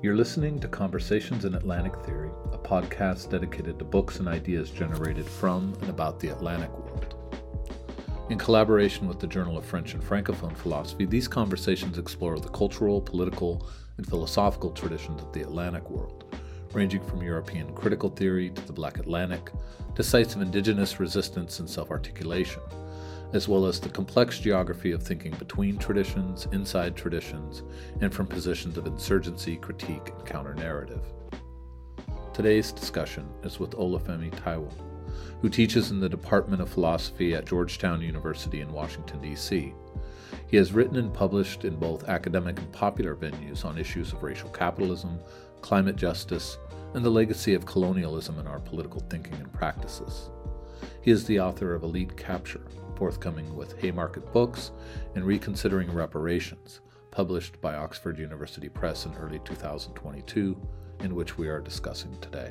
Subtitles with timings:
[0.00, 5.26] You're listening to Conversations in Atlantic Theory, a podcast dedicated to books and ideas generated
[5.28, 7.16] from and about the Atlantic world.
[8.30, 13.00] In collaboration with the Journal of French and Francophone Philosophy, these conversations explore the cultural,
[13.00, 16.32] political, and philosophical traditions of the Atlantic world,
[16.72, 19.50] ranging from European critical theory to the Black Atlantic,
[19.96, 22.62] to sites of indigenous resistance and self articulation
[23.32, 27.62] as well as the complex geography of thinking between traditions, inside traditions,
[28.00, 31.02] and from positions of insurgency, critique, and counter narrative.
[32.32, 34.72] Today's discussion is with Olufemi Taiwo,
[35.42, 39.74] who teaches in the Department of Philosophy at Georgetown University in Washington, D.C.
[40.46, 44.48] He has written and published in both academic and popular venues on issues of racial
[44.50, 45.18] capitalism,
[45.60, 46.58] climate justice,
[46.94, 50.30] and the legacy of colonialism in our political thinking and practices.
[51.02, 52.62] He is the author of Elite Capture,
[52.98, 54.72] forthcoming with Haymarket Books,
[55.14, 56.80] and Reconsidering Reparations,
[57.12, 60.60] published by Oxford University Press in early 2022,
[61.04, 62.48] in which we are discussing today.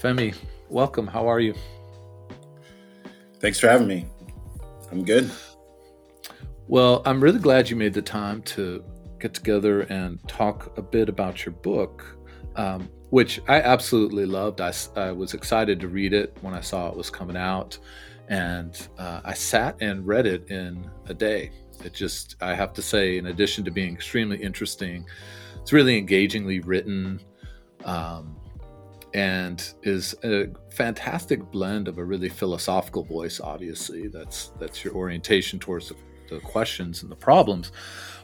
[0.00, 0.36] Femi,
[0.68, 1.08] welcome.
[1.08, 1.52] How are you?
[3.40, 4.06] Thanks for having me.
[4.92, 5.28] I'm good.
[6.68, 8.84] Well, I'm really glad you made the time to
[9.18, 12.06] get together and talk a bit about your book.
[12.54, 14.60] Um, which I absolutely loved.
[14.60, 17.78] I, I, was excited to read it when I saw it was coming out,
[18.28, 21.50] and uh, I sat and read it in a day.
[21.84, 25.06] It just, I have to say, in addition to being extremely interesting,
[25.60, 27.20] it's really engagingly written.
[27.84, 28.36] Um,
[29.14, 35.58] and is a fantastic blend of a really philosophical voice obviously that's that's your orientation
[35.58, 35.94] towards the,
[36.28, 37.72] the questions and the problems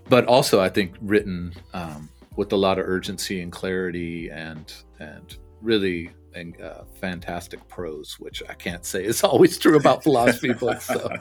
[0.09, 5.37] but also i think written um, with a lot of urgency and clarity and and
[5.61, 10.87] really and uh, fantastic prose, which I can't say is always true about philosophy books.
[10.87, 11.09] So.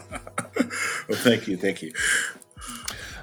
[1.07, 1.93] well, thank you, thank you.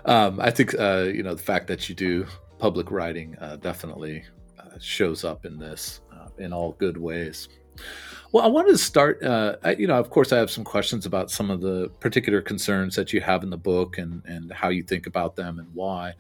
[0.05, 2.27] Um, I think uh, you know the fact that you do
[2.59, 4.25] public writing uh, definitely
[4.59, 7.49] uh, shows up in this uh, in all good ways.
[8.33, 9.23] Well, I wanted to start.
[9.25, 12.41] Uh, I, you know, of course, I have some questions about some of the particular
[12.41, 15.69] concerns that you have in the book and and how you think about them and
[15.75, 16.15] why.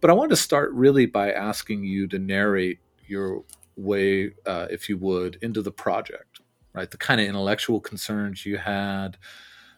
[0.00, 3.42] But I wanted to start really by asking you to narrate your
[3.76, 6.40] way, uh, if you would, into the project,
[6.72, 6.90] right?
[6.90, 9.16] The kind of intellectual concerns you had,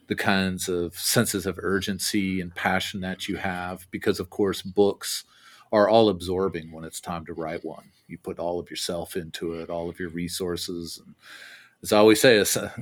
[0.09, 5.25] the kinds of senses of urgency and passion that you have, because of course, books
[5.73, 7.93] are all absorbing when it's time to write one.
[8.09, 11.01] You put all of yourself into it, all of your resources.
[11.05, 11.15] And
[11.83, 12.73] as I always say, a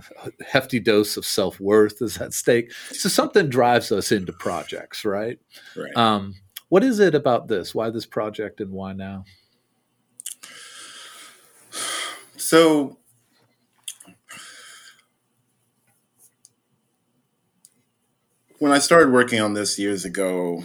[0.47, 2.72] hefty dose of self worth is at stake.
[2.92, 5.38] So something drives us into projects, right?
[5.76, 5.97] Right.
[5.97, 6.34] Um,
[6.69, 7.75] what is it about this?
[7.75, 9.25] Why this project and why now?
[12.37, 12.98] So,
[18.58, 20.64] when I started working on this years ago,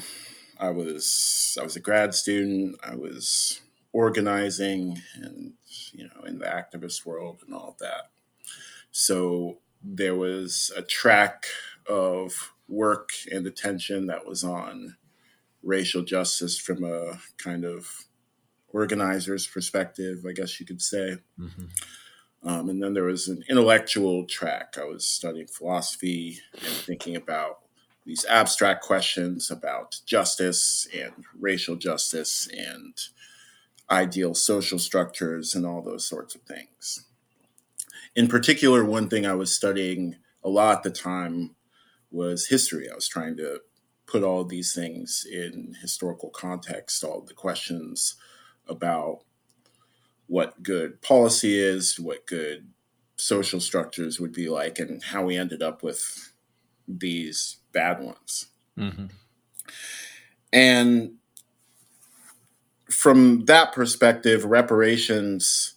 [0.59, 2.77] I was I was a grad student.
[2.83, 3.61] I was
[3.91, 5.53] organizing and
[5.91, 8.09] you know in the activist world and all of that.
[8.93, 11.47] So there was a track
[11.89, 14.97] of work and attention that was on
[15.63, 18.05] racial justice from a kind of
[18.69, 21.17] organizer's perspective, I guess you could say.
[21.39, 21.65] Mm-hmm.
[22.47, 24.75] Um, and then there was an intellectual track.
[24.79, 27.61] I was studying philosophy and thinking about
[28.05, 32.95] these abstract questions about justice and racial justice and
[33.89, 37.05] ideal social structures and all those sorts of things.
[38.16, 41.56] In particular, one thing I was studying a lot at the time
[42.12, 42.90] was history.
[42.90, 43.62] I was trying to
[44.06, 48.16] put all these things in historical context, all the questions
[48.68, 49.19] about
[50.28, 52.69] what good policy is, what good
[53.16, 56.34] social structures would be like, and how we ended up with
[56.88, 58.47] these bad ones.
[58.78, 59.06] Mm-hmm.
[60.52, 61.13] And
[62.90, 65.72] from that perspective, reparations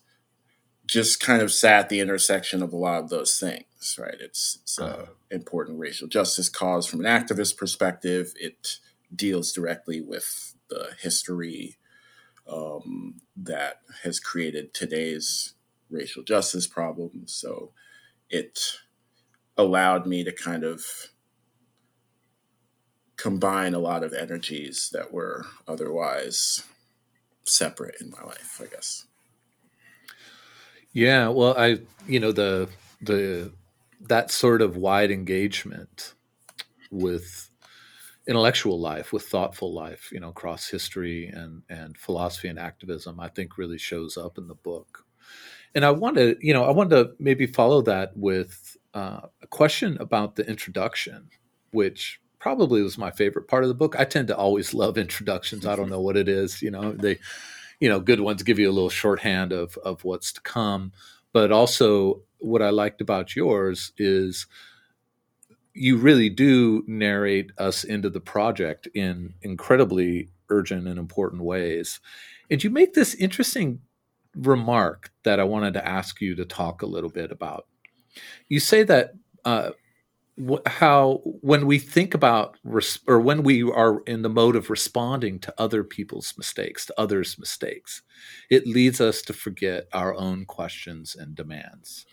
[0.86, 4.16] just kind of sat at the intersection of a lot of those things, right?
[4.20, 5.06] It's, it's an uh-huh.
[5.30, 8.32] important racial justice cause from an activist perspective.
[8.36, 8.78] It
[9.14, 11.76] deals directly with the history
[12.50, 15.54] um, that has created today's
[15.90, 17.32] racial justice problems.
[17.32, 17.72] So
[18.30, 18.60] it
[19.56, 20.84] allowed me to kind of
[23.16, 26.64] combine a lot of energies that were otherwise
[27.44, 29.06] separate in my life, I guess.
[30.96, 32.70] Yeah, well, I you know the
[33.02, 33.52] the
[34.08, 36.14] that sort of wide engagement
[36.90, 37.50] with
[38.26, 43.28] intellectual life, with thoughtful life, you know, across history and and philosophy and activism, I
[43.28, 45.04] think really shows up in the book.
[45.74, 49.46] And I want to, you know, I want to maybe follow that with uh, a
[49.48, 51.28] question about the introduction,
[51.72, 53.96] which probably was my favorite part of the book.
[53.98, 55.66] I tend to always love introductions.
[55.66, 57.18] I don't know what it is, you know, they,
[57.80, 60.92] you know, good ones give you a little shorthand of of what's to come.
[61.32, 64.46] But also, what I liked about yours is
[65.74, 72.00] you really do narrate us into the project in incredibly urgent and important ways.
[72.50, 73.80] And you make this interesting
[74.34, 77.66] remark that I wanted to ask you to talk a little bit about.
[78.48, 79.12] You say that
[79.44, 79.70] uh,
[80.66, 85.38] how when we think about res- or when we are in the mode of responding
[85.40, 88.02] to other people's mistakes, to others' mistakes,
[88.50, 92.04] it leads us to forget our own questions and demands.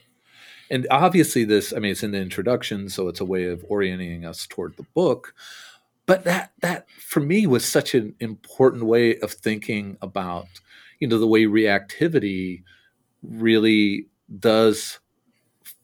[0.69, 4.25] And obviously, this I mean, it's in the introduction, so it's a way of orienting
[4.25, 5.33] us toward the book.
[6.05, 10.47] But that that for me was such an important way of thinking about
[10.99, 12.63] you know the way reactivity
[13.21, 14.07] really
[14.39, 14.99] does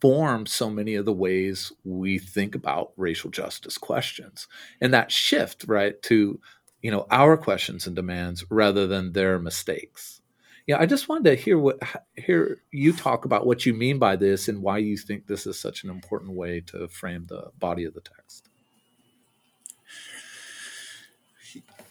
[0.02, 4.48] form so many of the ways we think about racial justice questions.
[4.82, 6.40] And that shift right to
[6.82, 10.22] you know our questions and demands rather than their mistakes.
[10.68, 11.80] Yeah i just wanted to hear what
[12.16, 15.60] hear you talk about what you mean by this and why you think this is
[15.60, 18.50] such an important way to frame the body of the text.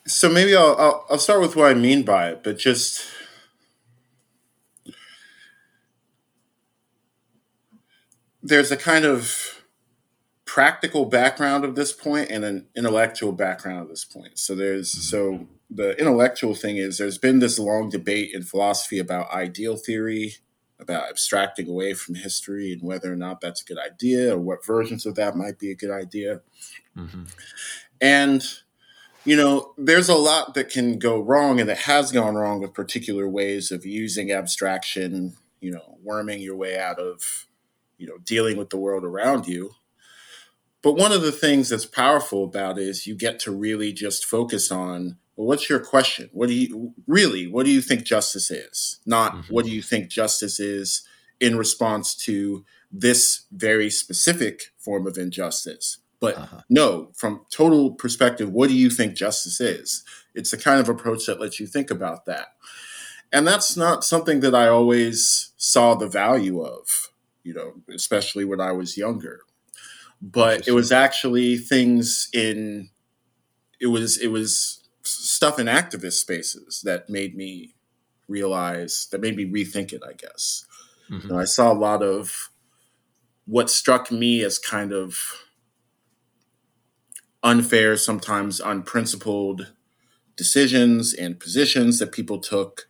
[0.06, 3.04] So maybe I'll, I'll, I'll start with what I mean by it, but just
[8.48, 9.62] there's a kind of
[10.44, 14.38] practical background of this point and an intellectual background of this point.
[14.38, 19.30] So there's so the intellectual thing is there's been this long debate in philosophy about
[19.30, 20.36] ideal theory,
[20.80, 24.64] about abstracting away from history and whether or not that's a good idea or what
[24.64, 26.40] versions of that might be a good idea.
[26.96, 27.24] Mm-hmm.
[28.00, 28.42] And
[29.24, 32.72] you know, there's a lot that can go wrong and that has gone wrong with
[32.72, 37.47] particular ways of using abstraction, you know, worming your way out of
[37.98, 39.72] you know dealing with the world around you.
[40.80, 44.24] But one of the things that's powerful about it is you get to really just
[44.24, 46.30] focus on well what's your question?
[46.32, 49.00] What do you really what do you think justice is?
[49.04, 49.54] Not mm-hmm.
[49.54, 51.02] what do you think justice is
[51.40, 56.60] in response to this very specific form of injustice but uh-huh.
[56.68, 60.04] no from total perspective what do you think justice is?
[60.34, 62.48] It's the kind of approach that lets you think about that.
[63.32, 67.10] And that's not something that i always saw the value of
[67.48, 69.40] you know, especially when I was younger.
[70.20, 72.90] But it was actually things in
[73.80, 77.74] it was it was stuff in activist spaces that made me
[78.28, 80.66] realize that made me rethink it, I guess.
[81.10, 81.26] Mm-hmm.
[81.26, 82.50] You know, I saw a lot of
[83.46, 85.16] what struck me as kind of
[87.42, 89.72] unfair, sometimes unprincipled
[90.36, 92.88] decisions and positions that people took,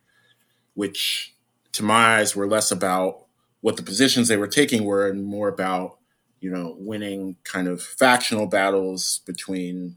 [0.74, 1.36] which
[1.70, 3.27] to my eyes were less about
[3.60, 5.98] what the positions they were taking were and more about
[6.40, 9.96] you know winning kind of factional battles between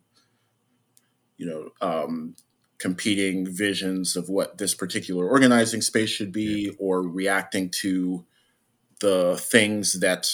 [1.37, 2.35] you know um,
[2.79, 8.25] competing visions of what this particular organizing space should be or reacting to
[8.99, 10.27] the things that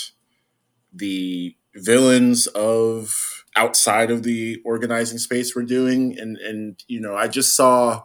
[0.93, 6.17] the villains of outside of the organizing space were doing.
[6.17, 8.03] And and you know i just saw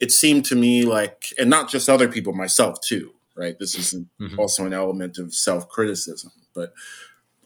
[0.00, 3.58] it seemed to me like and not just other people myself too right?
[3.58, 4.38] This is mm-hmm.
[4.38, 6.32] also an element of self criticism.
[6.54, 6.72] But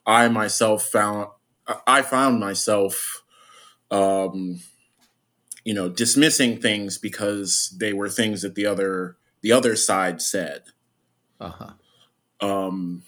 [0.07, 1.29] I myself found,
[1.87, 3.23] I found myself,
[3.91, 4.61] um,
[5.65, 10.63] you know, dismissing things because they were things that the other the other side said,
[11.39, 11.73] uh-huh.
[12.41, 13.03] um,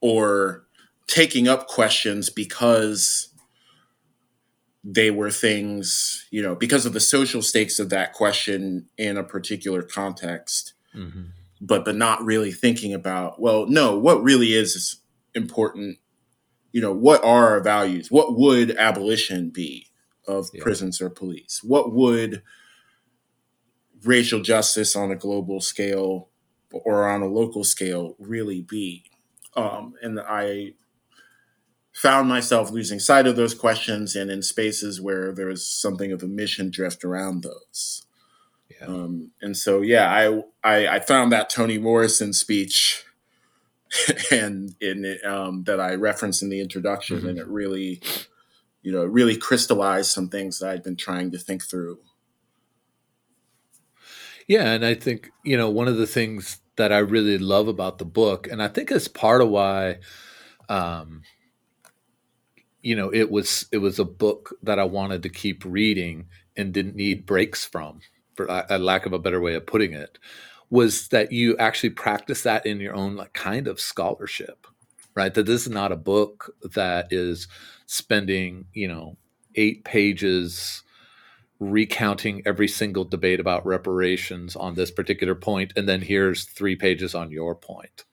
[0.00, 0.66] or
[1.06, 3.28] taking up questions because
[4.82, 9.24] they were things, you know, because of the social stakes of that question in a
[9.24, 10.74] particular context.
[10.94, 11.22] Mm-hmm
[11.64, 15.00] but but not really thinking about well no what really is
[15.34, 15.98] important?
[16.72, 18.10] You know what are our values?
[18.10, 19.88] What would abolition be
[20.26, 20.62] of yeah.
[20.62, 21.60] prisons or police?
[21.62, 22.42] What would
[24.04, 26.28] racial justice on a global scale
[26.70, 29.04] or on a local scale really be?
[29.56, 30.74] Um, and i
[31.92, 36.24] found myself losing sight of those questions and in spaces where there was something of
[36.24, 38.04] a mission drift around those
[38.70, 38.86] yeah.
[38.86, 43.04] Um, and so, yeah, I, I, I found that Toni Morrison speech
[44.30, 47.28] and in it, um, that I referenced in the introduction, mm-hmm.
[47.28, 48.00] and it really,
[48.82, 51.98] you know, really crystallized some things that I'd been trying to think through.
[54.46, 57.98] Yeah, and I think you know one of the things that I really love about
[57.98, 59.98] the book, and I think it's part of why,
[60.68, 61.22] um,
[62.82, 66.74] you know, it was it was a book that I wanted to keep reading and
[66.74, 68.00] didn't need breaks from
[68.34, 70.18] for a lack of a better way of putting it,
[70.70, 74.66] was that you actually practice that in your own like kind of scholarship.
[75.14, 75.34] right?
[75.34, 77.46] That this is not a book that is
[77.86, 79.16] spending, you know,
[79.54, 80.82] eight pages
[81.60, 87.14] recounting every single debate about reparations on this particular point, and then here's three pages
[87.14, 88.04] on your point,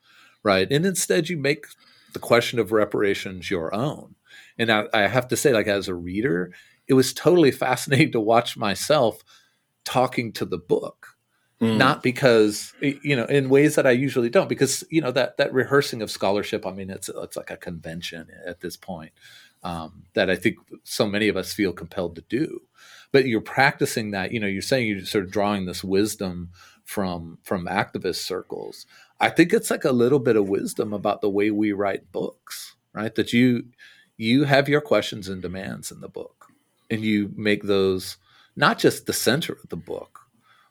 [0.42, 0.70] right?
[0.70, 1.66] And instead, you make
[2.12, 4.14] the question of reparations your own.
[4.58, 6.52] And I, I have to say, like, as a reader,
[6.86, 9.22] it was totally fascinating to watch myself
[9.84, 11.08] talking to the book
[11.60, 11.76] Mm.
[11.76, 15.54] not because you know in ways that I usually don't because you know that that
[15.54, 19.12] rehearsing of scholarship I mean it's it's like a convention at this point
[19.62, 22.62] um, that I think so many of us feel compelled to do.
[23.12, 26.50] But you're practicing that you know you're saying you're sort of drawing this wisdom
[26.84, 28.84] from from activist circles.
[29.20, 32.74] I think it's like a little bit of wisdom about the way we write books
[32.92, 33.14] right?
[33.14, 33.64] That you
[34.16, 36.46] you have your questions and demands in the book
[36.90, 38.16] and you make those
[38.56, 40.20] not just the center of the book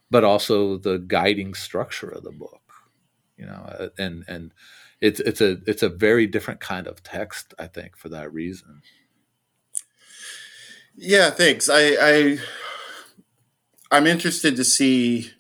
[0.10, 2.62] but also the guiding structure of the book
[3.38, 4.54] you know uh, and and
[5.02, 8.82] it's it's a it's a very different kind of text i think for that reason.
[10.96, 11.70] Yeah thanks.
[11.70, 12.38] I i
[13.92, 15.32] i'm interested to see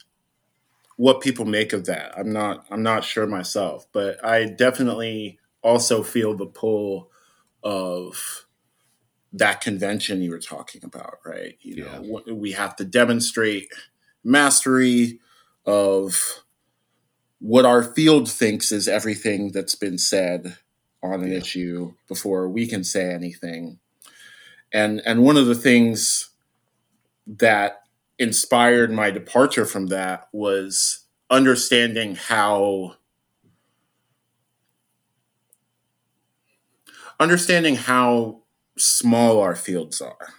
[0.98, 2.18] what people make of that.
[2.18, 7.12] I'm not i'm not sure myself but i definitely also feel the pull
[7.64, 8.46] of
[9.34, 12.34] that convention you were talking about right you know yeah.
[12.34, 13.70] we have to demonstrate
[14.24, 15.20] mastery
[15.66, 16.44] of
[17.40, 20.58] what our field thinks is everything that's been said
[21.04, 21.40] on an yeah.
[21.40, 23.80] issue before we can say anything.
[24.72, 26.30] And and one of the things
[27.26, 27.82] that
[28.20, 32.96] inspired my departure from that was understanding how
[37.20, 38.41] understanding how
[38.82, 40.34] small our fields are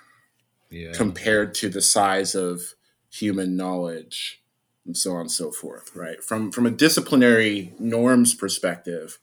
[0.70, 0.92] yeah.
[0.92, 2.74] compared to the size of
[3.10, 4.42] human knowledge
[4.86, 9.18] and so on and so forth right from from a disciplinary norms perspective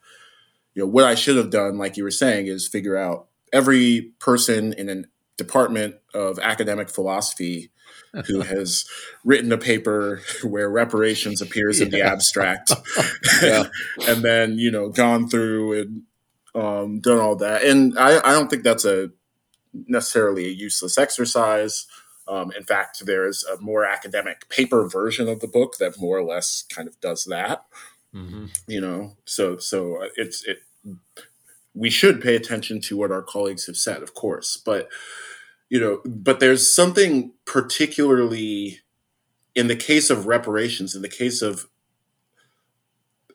[0.74, 4.12] you know what i should have done like you were saying is figure out every
[4.20, 5.04] person in a
[5.38, 7.72] department of academic philosophy
[8.28, 8.86] who has
[9.24, 11.86] written a paper where reparations appears yeah.
[11.86, 12.72] in the abstract
[14.08, 16.04] and then you know gone through and
[16.60, 19.12] um, done all that and I, I don't think that's a
[19.74, 21.88] necessarily a useless exercise
[22.30, 26.24] um, in fact, there's a more academic paper version of the book that more or
[26.24, 27.66] less kind of does that.
[28.13, 28.46] Mm-hmm.
[28.68, 30.60] You know, so so it's it.
[31.74, 34.89] We should pay attention to what our colleagues have said, of course, but
[35.70, 38.80] you know, but there's something particularly
[39.56, 41.68] in the case of reparations, in the case of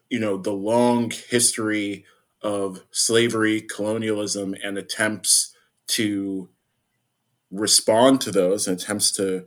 [0.09, 2.05] you know the long history
[2.45, 5.57] of slavery, colonialism, and attempts
[5.89, 6.49] to
[7.51, 9.47] respond to those and attempts to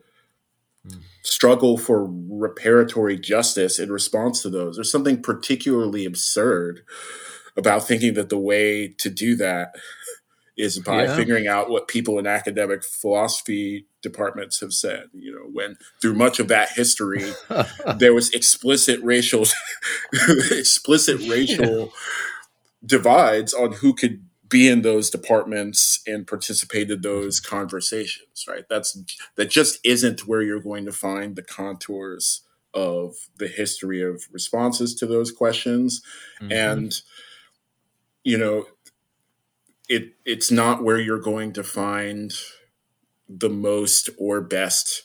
[0.85, 0.99] mm.
[1.21, 4.75] struggle for reparatory justice in response to those.
[4.75, 6.81] There's something particularly absurd
[7.55, 9.75] about thinking that the way to do that
[10.57, 11.15] is by yeah.
[11.15, 15.05] figuring out what people in academic philosophy departments have said.
[15.13, 17.31] You know, when through much of that history,
[17.97, 19.45] there was explicit racial,
[20.51, 21.91] explicit racial.
[22.87, 28.65] Divides on who could be in those departments and participate in those conversations right?
[28.69, 28.97] That's
[29.35, 34.95] that just isn't where you're going to find the contours of the history of responses
[34.95, 36.01] to those questions.
[36.41, 36.51] Mm-hmm.
[36.51, 37.01] and
[38.23, 38.65] you know
[39.89, 42.33] it it's not where you're going to find
[43.29, 45.03] the most or best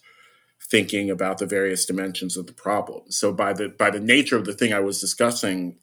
[0.61, 3.03] thinking about the various dimensions of the problem.
[3.11, 5.79] So by the by the nature of the thing i was discussing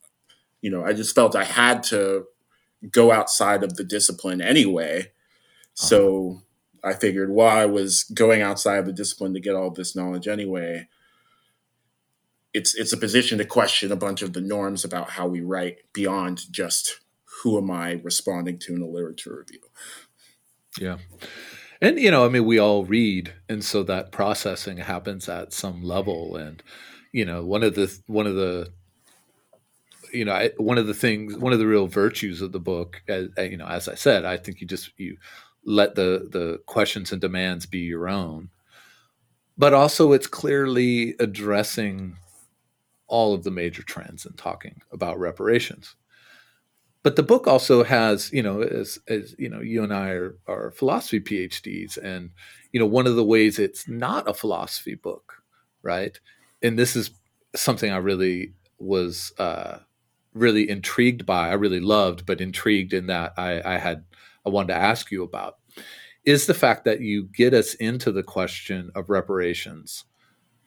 [0.61, 2.25] you know i just felt i had to
[2.91, 4.99] go outside of the discipline anyway.
[4.99, 5.07] Uh-huh.
[5.73, 6.41] So
[6.83, 10.27] I figured while I was going outside of the discipline to get all this knowledge
[10.27, 10.87] anyway,
[12.53, 15.77] it's it's a position to question a bunch of the norms about how we write
[15.93, 16.99] beyond just
[17.43, 19.61] who am I responding to in a literature review.
[20.79, 20.97] Yeah.
[21.81, 25.81] And you know, I mean, we all read, and so that processing happens at some
[25.83, 26.35] level.
[26.35, 26.61] And
[27.13, 28.73] you know, one of the one of the
[30.13, 33.01] you know, I, one of the things, one of the real virtues of the book,
[33.07, 35.17] as, you know, as I said, I think you just you
[35.65, 38.49] let the the questions and demands be your own,
[39.57, 42.15] but also it's clearly addressing
[43.07, 45.95] all of the major trends and talking about reparations.
[47.01, 50.35] But the book also has, you know, as, as you know, you and I are,
[50.47, 52.31] are philosophy PhDs, and
[52.71, 55.41] you know, one of the ways it's not a philosophy book,
[55.81, 56.19] right?
[56.61, 57.11] And this is
[57.55, 59.79] something I really was uh,
[60.33, 64.03] really intrigued by, I really loved, but intrigued in that I, I had
[64.45, 65.55] I wanted to ask you about
[66.25, 70.05] is the fact that you get us into the question of reparations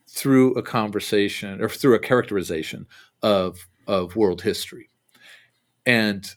[0.08, 2.86] through a conversation or through a characterization
[3.22, 4.88] of of world history.
[5.86, 6.28] And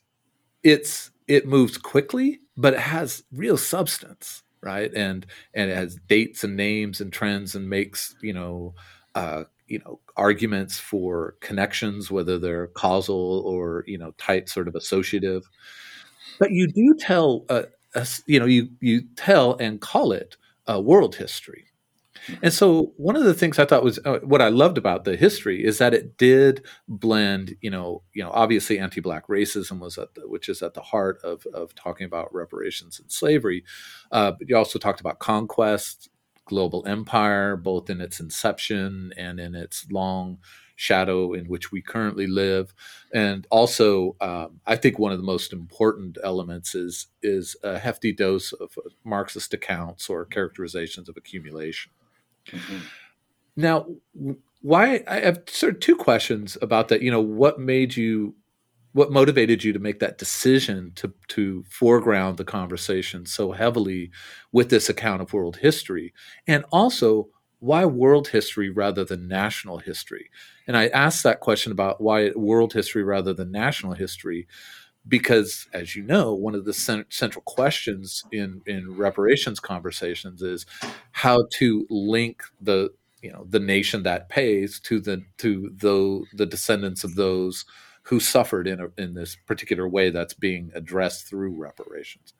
[0.64, 4.94] it's it moves quickly, but it has real substance, right?
[4.94, 8.76] And and it has dates and names and trends and makes you know
[9.16, 14.76] uh, you know arguments for connections, whether they're causal or you know tight sort of
[14.76, 15.44] associative.
[16.40, 17.64] But you do tell, uh,
[18.26, 20.38] you know, you you tell and call it
[20.70, 21.66] uh, world history.
[22.42, 25.16] And so one of the things I thought was uh, what I loved about the
[25.16, 30.16] history is that it did blend, you know, you know, obviously anti-black racism was at
[30.16, 33.64] the, which is at the heart of of talking about reparations and slavery.
[34.12, 36.10] Uh, but you also talked about conquest,
[36.46, 40.40] global empire, both in its inception and in its long
[40.76, 42.74] shadow in which we currently live.
[43.14, 48.12] And also, um, I think one of the most important elements is is a hefty
[48.12, 51.92] dose of Marxist accounts or characterizations of accumulation.
[52.48, 52.78] Mm-hmm.
[53.56, 53.88] Now,
[54.62, 57.02] why I have sort of two questions about that.
[57.02, 58.36] You know, what made you
[58.96, 64.10] what motivated you to make that decision to to foreground the conversation so heavily
[64.54, 66.14] with this account of world history?
[66.48, 67.28] And also
[67.60, 70.30] why world history rather than national history?
[70.66, 74.48] And i asked that question about why world history rather than national history
[75.08, 80.66] because as you know one of the cent- central questions in in reparations conversations is
[81.12, 82.90] how to link the
[83.22, 87.66] you know the nation that pays to the to the the descendants of those
[88.06, 92.34] who suffered in a, in this particular way that's being addressed through reparations.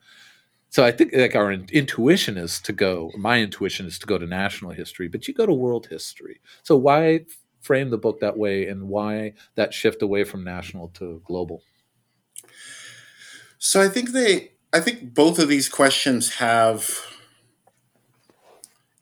[0.68, 3.10] So I think like our in, intuition is to go.
[3.16, 6.40] My intuition is to go to national history, but you go to world history.
[6.62, 7.26] So why
[7.60, 11.62] frame the book that way, and why that shift away from national to global?
[13.58, 16.88] So I think they, I think both of these questions have,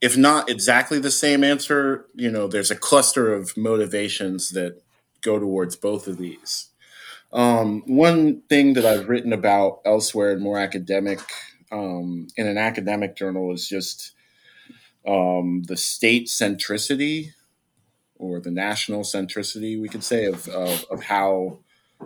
[0.01, 4.81] if not exactly the same answer, you know, there's a cluster of motivations that
[5.25, 6.71] go towards both of these.
[7.33, 11.21] Um, one thing that I've written about elsewhere in more academic,
[11.73, 14.13] um, in an academic journal, is just
[15.07, 17.31] um, the state centricity
[18.17, 21.59] or the national centricity, we could say, of, of, of how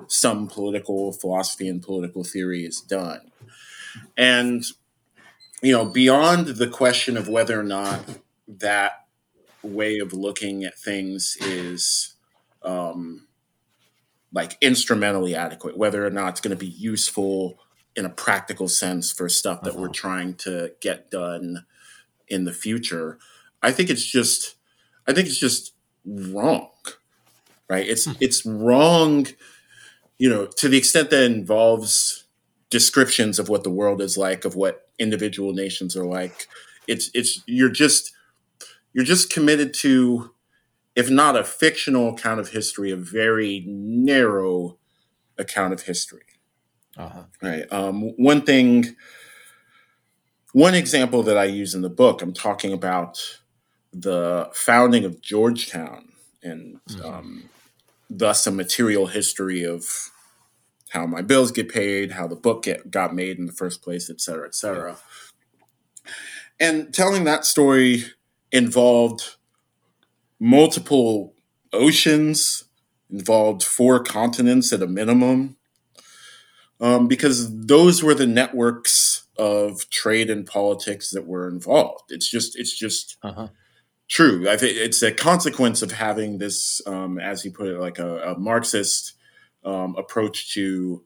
[0.06, 3.30] some political philosophy and political theory is done.
[4.16, 4.64] And,
[5.60, 8.00] you know, beyond the question of whether or not
[8.46, 9.06] that
[9.62, 12.14] way of looking at things is
[12.68, 13.26] um,
[14.32, 17.58] like instrumentally adequate, whether or not it's going to be useful
[17.96, 19.80] in a practical sense for stuff that uh-huh.
[19.80, 21.64] we're trying to get done
[22.28, 23.18] in the future.
[23.62, 24.56] I think it's just,
[25.06, 25.72] I think it's just
[26.04, 26.70] wrong,
[27.68, 27.88] right?
[27.88, 28.12] It's hmm.
[28.20, 29.26] it's wrong,
[30.18, 32.24] you know, to the extent that involves
[32.70, 36.46] descriptions of what the world is like, of what individual nations are like.
[36.86, 38.12] It's it's you're just
[38.92, 40.32] you're just committed to
[40.98, 44.76] if not a fictional account of history, a very narrow
[45.38, 46.24] account of history.
[46.96, 47.22] Uh-huh.
[47.40, 47.72] Right.
[47.72, 48.96] Um, one thing,
[50.52, 53.38] one example that I use in the book, I'm talking about
[53.92, 56.08] the founding of Georgetown
[56.42, 57.06] and mm-hmm.
[57.06, 57.48] um,
[58.10, 60.10] thus a material history of
[60.90, 64.10] how my bills get paid, how the book get, got made in the first place,
[64.10, 64.98] et cetera, et cetera.
[66.04, 66.12] Yeah.
[66.58, 68.06] And telling that story
[68.50, 69.36] involved
[70.40, 71.34] multiple
[71.72, 72.64] oceans,
[73.10, 75.56] involved four continents at a minimum,
[76.80, 82.10] um, because those were the networks of trade and politics that were involved.
[82.10, 83.48] It's just, it's just uh-huh.
[84.08, 84.48] true.
[84.48, 88.32] I think it's a consequence of having this, um, as you put it, like a,
[88.32, 89.14] a Marxist
[89.64, 91.04] um, approach to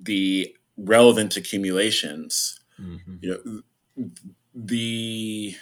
[0.00, 2.60] the relevant accumulations.
[2.80, 3.16] Mm-hmm.
[3.20, 3.62] You
[3.96, 4.10] know,
[4.54, 5.54] the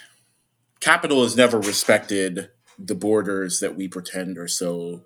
[0.79, 5.03] capital has never respected the borders that we pretend are so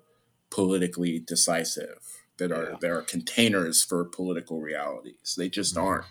[0.50, 1.98] politically decisive
[2.38, 2.76] that are yeah.
[2.80, 5.34] that are containers for political realities.
[5.36, 5.86] They just mm-hmm.
[5.86, 6.06] aren't.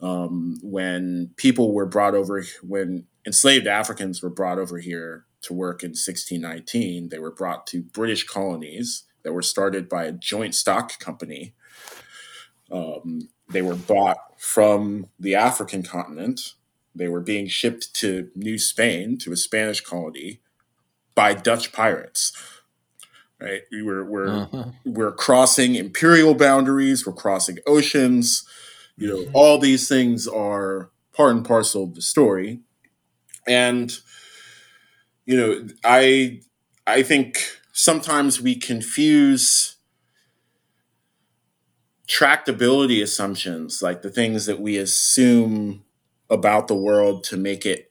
[0.00, 5.82] Um, when people were brought over, when enslaved Africans were brought over here to work
[5.82, 10.98] in 1619, they were brought to British colonies that were started by a joint stock
[10.98, 11.54] company.
[12.70, 16.54] Um, they were bought from the African continent
[16.94, 20.40] they were being shipped to New Spain, to a Spanish colony,
[21.14, 22.32] by Dutch pirates.
[23.40, 23.62] Right?
[23.70, 24.64] We were we're uh-huh.
[24.84, 27.06] we're crossing imperial boundaries.
[27.06, 28.46] We're crossing oceans.
[28.96, 29.36] You know, mm-hmm.
[29.36, 32.60] all these things are part and parcel of the story.
[33.46, 33.92] And
[35.26, 36.40] you know, I
[36.86, 37.38] I think
[37.72, 39.76] sometimes we confuse
[42.06, 45.84] tractability assumptions, like the things that we assume
[46.30, 47.90] about the world to make it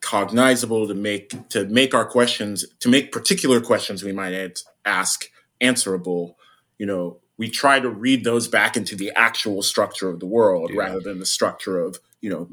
[0.00, 5.26] cognizable to make to make our questions to make particular questions we might ask
[5.60, 6.38] answerable,
[6.78, 10.70] you know, we try to read those back into the actual structure of the world
[10.72, 10.80] yeah.
[10.80, 12.48] rather than the structure of, you know,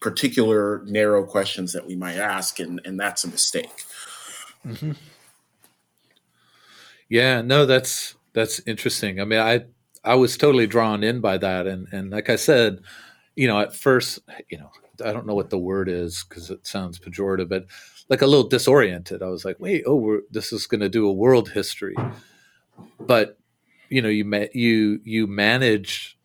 [0.00, 3.84] particular narrow questions that we might ask, and, and that's a mistake.
[4.66, 4.92] Mm-hmm.
[7.08, 9.20] Yeah, no, that's that's interesting.
[9.20, 9.64] I mean, I
[10.04, 12.80] I was totally drawn in by that, and and like I said,
[13.36, 14.70] you know, at first, you know,
[15.04, 17.66] I don't know what the word is because it sounds pejorative, but
[18.08, 19.22] like a little disoriented.
[19.22, 21.96] I was like, wait, oh, this is going to do a world history,
[22.98, 23.38] but
[23.88, 26.18] you know, you ma- you you manage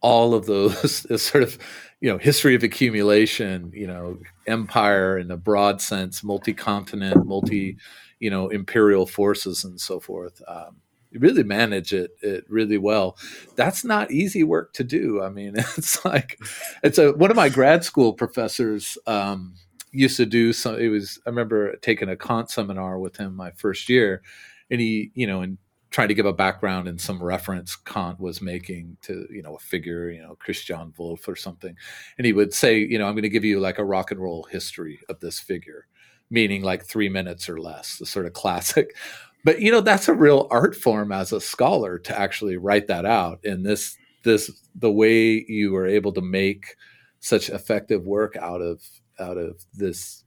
[0.00, 1.58] all of those sort of
[2.00, 7.78] you know history of accumulation, you know, empire in a broad sense, multi-continent, multi,
[8.20, 10.42] you know, imperial forces and so forth.
[10.46, 10.76] Um,
[11.18, 13.16] really manage it it really well.
[13.56, 15.22] That's not easy work to do.
[15.22, 16.38] I mean, it's like
[16.82, 19.54] it's a one of my grad school professors um,
[19.92, 20.76] used to do some.
[20.76, 24.22] It was I remember taking a Kant seminar with him my first year,
[24.70, 25.58] and he you know and
[25.90, 29.60] trying to give a background and some reference Kant was making to you know a
[29.60, 31.76] figure you know Christian Wolff or something,
[32.18, 34.20] and he would say you know I'm going to give you like a rock and
[34.20, 35.86] roll history of this figure
[36.30, 38.96] meaning like three minutes or less, the sort of classic
[39.44, 43.04] but you know that's a real art form as a scholar to actually write that
[43.04, 43.40] out.
[43.44, 46.76] And this this the way you were able to make
[47.20, 48.82] such effective work out of
[49.20, 50.24] out of this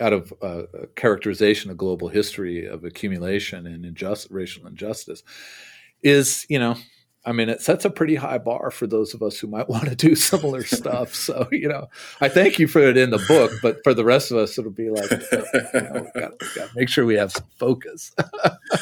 [0.00, 0.62] out of uh,
[0.94, 5.22] characterization of global history of accumulation and injust, racial injustice
[6.02, 6.76] is you know
[7.26, 9.88] I mean, it sets a pretty high bar for those of us who might want
[9.88, 11.12] to do similar stuff.
[11.14, 11.88] So, you know,
[12.20, 14.70] I thank you for it in the book, but for the rest of us, it'll
[14.70, 18.14] be like, you know, got to make sure we have some focus.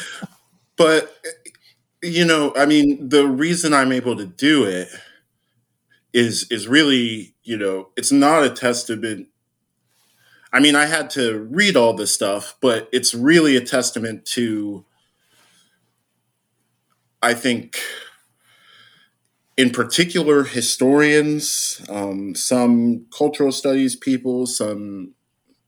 [0.77, 1.11] but,
[2.03, 4.89] you know, I mean, the reason I'm able to do it
[6.13, 9.27] is is really, you know, it's not a testament.
[10.53, 14.85] I mean, I had to read all this stuff, but it's really a testament to,
[17.21, 17.77] I think,
[19.57, 25.13] in particular historians, um, some cultural studies people, some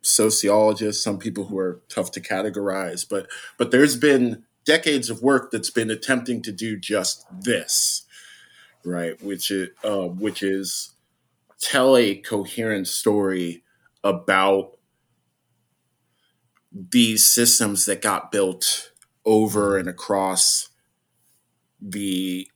[0.02, 3.08] sociologists, some people who are tough to categorize.
[3.08, 8.06] But but there's been decades of work that's been attempting to do just this,
[8.84, 9.22] right?
[9.24, 10.94] Which is uh, which is
[11.60, 13.64] tell a coherent story
[14.04, 14.78] about
[16.72, 18.92] these systems that got built
[19.26, 20.70] over and across
[21.82, 22.48] the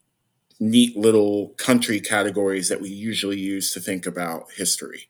[0.62, 5.08] neat little country categories that we usually use to think about history.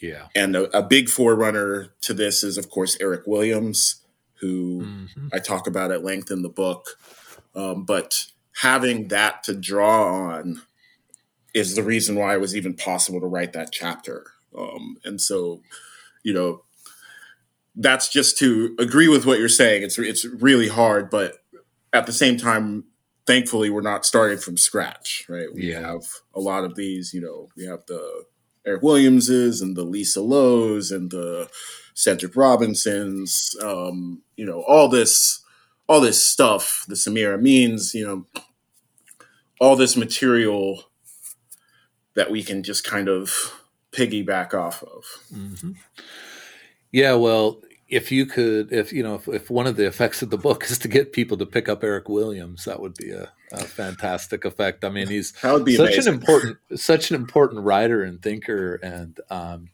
[0.00, 0.28] Yeah.
[0.34, 4.02] And a, a big forerunner to this is, of course, Eric Williams,
[4.40, 5.28] who mm-hmm.
[5.32, 6.98] I talk about at length in the book.
[7.54, 8.24] Um, but
[8.62, 10.62] having that to draw on
[11.54, 14.32] is the reason why it was even possible to write that chapter.
[14.56, 15.60] Um, and so,
[16.22, 16.62] you know,
[17.74, 19.82] that's just to agree with what you're saying.
[19.82, 21.38] It's it's really hard, but
[21.92, 22.84] at the same time,
[23.26, 25.52] thankfully we're not starting from scratch, right?
[25.52, 25.80] We yeah.
[25.80, 26.02] have
[26.34, 28.24] a lot of these, you know, we have the
[28.64, 31.48] Eric Williamses and the Lisa Lowes and the
[31.94, 35.42] Cedric Robinsons, um, you know, all this,
[35.88, 38.26] all this stuff, the Samir Amins, you know,
[39.60, 40.84] all this material
[42.14, 43.62] that we can just kind of
[43.92, 45.04] piggyback off of.
[45.32, 45.72] Mm-hmm.
[46.92, 50.30] Yeah, well, if you could, if you know, if, if, one of the effects of
[50.30, 53.30] the book is to get people to pick up Eric Williams, that would be a,
[53.52, 54.84] a fantastic effect.
[54.84, 56.08] I mean, he's such amazing.
[56.08, 59.68] an important, such an important writer and thinker, and um,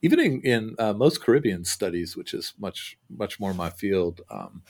[0.00, 4.62] even in, in uh, most Caribbean studies, which is much much more my field, um,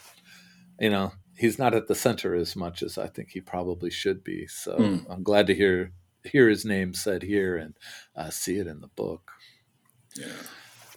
[0.81, 4.25] you know, he's not at the center as much as I think he probably should
[4.25, 4.47] be.
[4.49, 5.07] So mm.
[5.09, 5.93] I'm glad to hear
[6.25, 7.75] hear his name said here and
[8.17, 9.31] uh, see it in the book.
[10.17, 10.27] Yeah.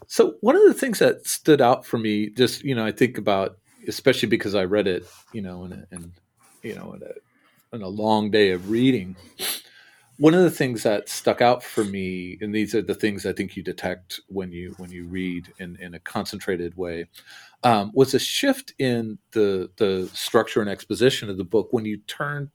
[0.08, 3.18] So one of the things that stood out for me, just you know, I think
[3.18, 7.82] about, especially because I read it, you know, in, a, you know, in a, in
[7.82, 9.16] a long day of reading.
[10.18, 13.34] One of the things that stuck out for me, and these are the things I
[13.34, 17.08] think you detect when you when you read in, in a concentrated way,
[17.64, 21.98] um, was a shift in the the structure and exposition of the book when you
[21.98, 22.52] turn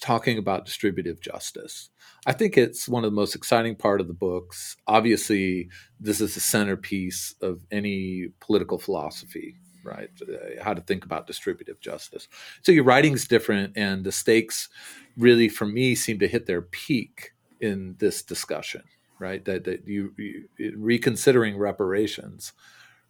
[0.00, 1.90] talking about distributive justice.
[2.26, 4.76] I think it's one of the most exciting part of the books.
[4.86, 10.10] Obviously, this is the centerpiece of any political philosophy, right?
[10.22, 12.28] Uh, how to think about distributive justice.
[12.62, 14.68] So your writing's different, and the stakes
[15.16, 18.82] really, for me, seem to hit their peak in this discussion,
[19.18, 19.44] right?
[19.44, 22.52] That that you, you reconsidering reparations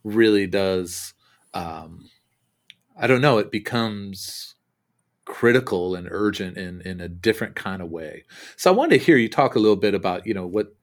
[0.05, 1.15] really does.
[1.55, 2.11] Um,
[2.97, 3.39] I don't know.
[3.39, 4.55] It becomes
[5.25, 8.25] critical and urgent in in a different kind of way.
[8.57, 10.75] So I wanted to hear you talk a little bit about you know what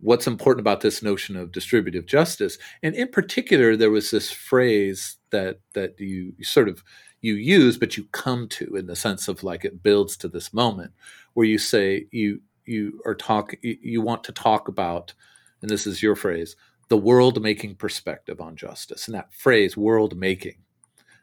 [0.00, 5.16] what's important about this notion of distributive justice, and in particular, there was this phrase
[5.30, 6.82] that that you, you sort of
[7.20, 10.52] you use but you come to in the sense of like it builds to this
[10.52, 10.92] moment
[11.34, 15.12] where you say you you are talk you want to talk about
[15.60, 16.56] and this is your phrase
[16.88, 20.56] the world making perspective on justice and that phrase world making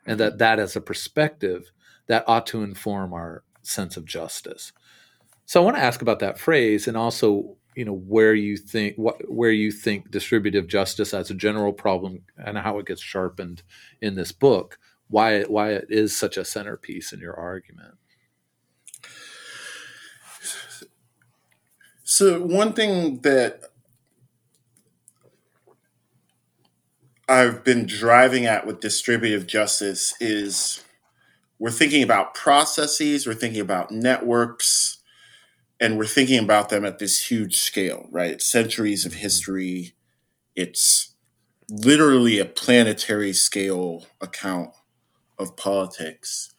[0.06, 1.72] and that that as a perspective
[2.08, 4.72] that ought to inform our sense of justice.
[5.46, 8.96] So i want to ask about that phrase and also you know where you think
[8.98, 13.62] what where you think distributive justice as a general problem and how it gets sharpened
[14.02, 14.78] in this book
[15.10, 17.96] why why it is such a centerpiece in your argument.
[22.04, 23.64] So one thing that
[27.28, 30.84] I've been driving at with distributive justice is
[31.60, 34.98] we're thinking about processes, we're thinking about networks,
[35.80, 38.42] and we're thinking about them at this huge scale, right?
[38.42, 39.22] Centuries of mm-hmm.
[39.22, 39.94] history.
[40.56, 41.14] It's
[41.70, 44.72] literally a planetary scale account
[45.38, 46.54] of politics.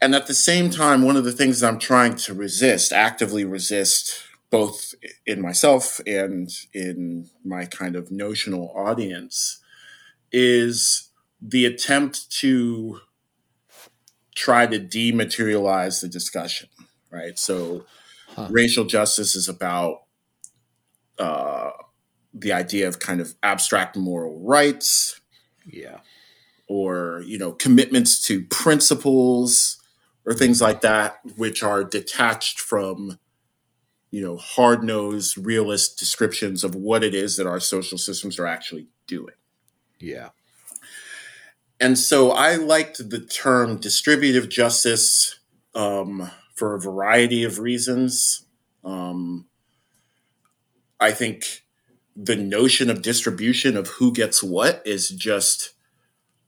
[0.00, 4.22] And at the same time, one of the things I'm trying to resist, actively resist,
[4.50, 4.94] both
[5.26, 9.60] in myself and in my kind of notional audience,
[10.30, 11.05] is
[11.40, 13.00] the attempt to
[14.34, 16.68] try to dematerialize the discussion,
[17.10, 17.38] right?
[17.38, 17.84] So,
[18.28, 18.48] huh.
[18.50, 20.02] racial justice is about
[21.18, 21.70] uh,
[22.34, 25.20] the idea of kind of abstract moral rights.
[25.66, 26.00] Yeah.
[26.68, 29.80] Or, you know, commitments to principles
[30.24, 33.18] or things like that, which are detached from
[34.10, 38.46] you know, hard nosed, realist descriptions of what it is that our social systems are
[38.46, 39.34] actually doing.
[39.98, 40.30] Yeah.
[41.78, 45.38] And so I liked the term distributive justice
[45.74, 48.46] um, for a variety of reasons.
[48.84, 49.46] Um,
[50.98, 51.64] I think
[52.14, 55.74] the notion of distribution of who gets what is just,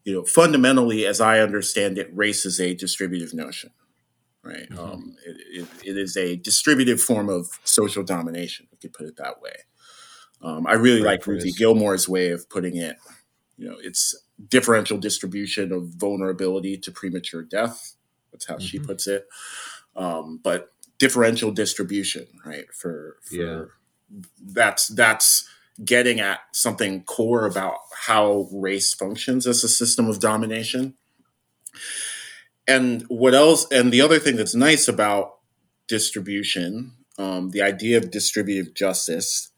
[0.05, 3.71] you know, fundamentally, as I understand it, race is a distributive notion
[4.49, 4.69] right?
[4.71, 4.79] Mm-hmm.
[4.79, 8.67] Um, it, it, it is a distributive form of social domination.
[8.71, 9.53] We could put it that way.
[10.43, 12.97] Um, I really like Ruthie Gilmore's way of putting it.
[13.57, 14.15] You know, it's
[14.49, 17.95] differential distribution of vulnerability to premature death.
[18.33, 18.65] That's how mm-hmm.
[18.65, 19.27] she puts it.
[19.97, 22.67] Um, but differential distribution, right?
[22.73, 23.65] For, for yeah.
[24.41, 25.49] that's that's
[25.85, 30.95] getting at something core about how race functions as a system of domination
[32.69, 33.67] and what else?
[33.73, 35.39] And the other thing that's nice about
[35.89, 39.51] distribution, um, the idea of distributive justice,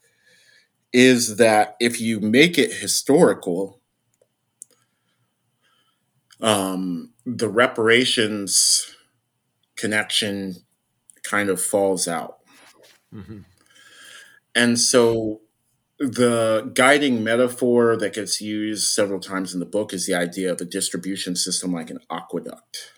[0.93, 3.80] is that if you make it historical,
[6.41, 8.95] um, the reparations
[9.75, 10.55] connection
[11.23, 12.37] kind of falls out.
[13.13, 13.39] Mm-hmm.
[14.55, 15.41] And so
[15.99, 20.59] the guiding metaphor that gets used several times in the book is the idea of
[20.59, 22.93] a distribution system like an aqueduct.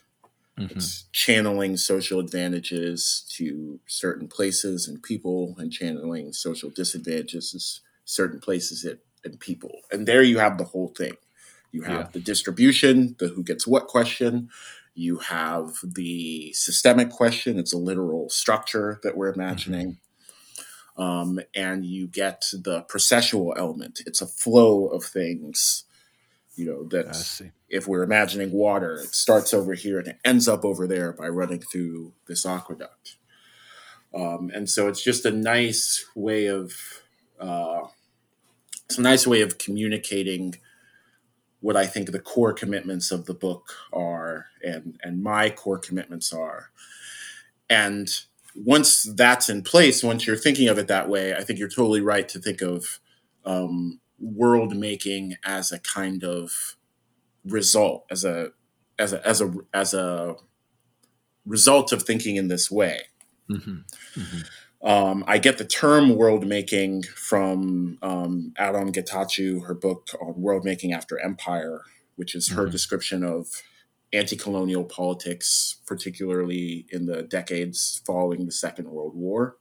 [0.57, 0.77] Mm-hmm.
[0.77, 8.39] It's channeling social advantages to certain places and people, and channeling social disadvantages to certain
[8.39, 8.85] places
[9.23, 9.81] and people.
[9.91, 11.13] And there you have the whole thing.
[11.73, 12.07] You have yeah.
[12.13, 14.49] the distribution, the who gets what question.
[14.95, 17.59] You have the systemic question.
[17.59, 19.87] It's a literal structure that we're imagining.
[19.87, 21.01] Mm-hmm.
[21.01, 24.01] Um, and you get the processual element.
[24.05, 25.83] It's a flow of things
[26.55, 30.63] you know that if we're imagining water it starts over here and it ends up
[30.63, 33.15] over there by running through this aqueduct
[34.13, 36.73] um, and so it's just a nice way of
[37.39, 37.81] uh,
[38.85, 40.55] it's a nice way of communicating
[41.63, 46.33] what I think the core commitments of the book are and and my core commitments
[46.33, 46.71] are
[47.69, 48.09] and
[48.53, 52.01] once that's in place once you're thinking of it that way I think you're totally
[52.01, 52.99] right to think of
[53.45, 56.75] um, world making as a kind of
[57.45, 58.49] result as a
[58.99, 60.35] as a as a as a
[61.45, 63.03] result of thinking in this way
[63.49, 63.77] mm-hmm.
[64.19, 64.41] Mm-hmm.
[64.83, 70.65] Um, i get the term world making from um, Adom Getachew her book on world
[70.65, 71.81] making after empire
[72.15, 72.71] which is her mm-hmm.
[72.71, 73.47] description of
[74.11, 79.57] anti-colonial politics particularly in the decades following the second world war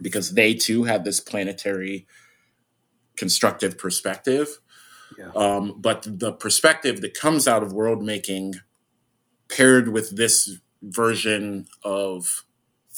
[0.00, 2.06] because they too had this planetary
[3.16, 4.60] constructive perspective.
[5.18, 5.30] Yeah.
[5.36, 8.54] Um, but the perspective that comes out of world making
[9.48, 12.44] paired with this version of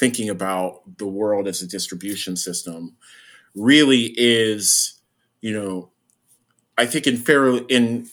[0.02, 2.96] thinking about the world as a distribution system
[3.54, 5.00] really is,
[5.40, 5.92] you know,
[6.76, 8.08] I think in fairly in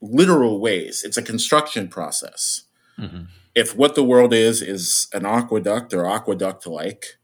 [0.00, 2.62] literal ways, it's a construction process.
[2.98, 3.24] Mm-hmm.
[3.54, 7.18] If what the world is is an aqueduct or aqueduct like,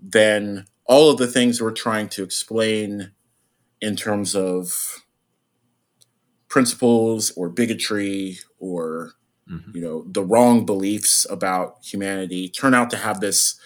[0.00, 3.12] then all of the things we're trying to explain
[3.80, 5.04] in terms of
[6.48, 9.12] principles or bigotry or
[9.50, 9.76] mm-hmm.
[9.76, 13.58] you know the wrong beliefs about humanity turn out to have this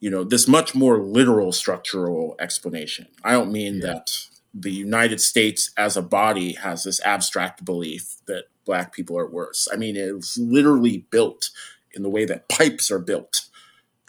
[0.00, 3.86] you know this much more literal structural explanation i don't mean yeah.
[3.86, 9.28] that the united states as a body has this abstract belief that black people are
[9.28, 11.50] worse i mean it's literally built
[11.94, 13.46] in the way that pipes are built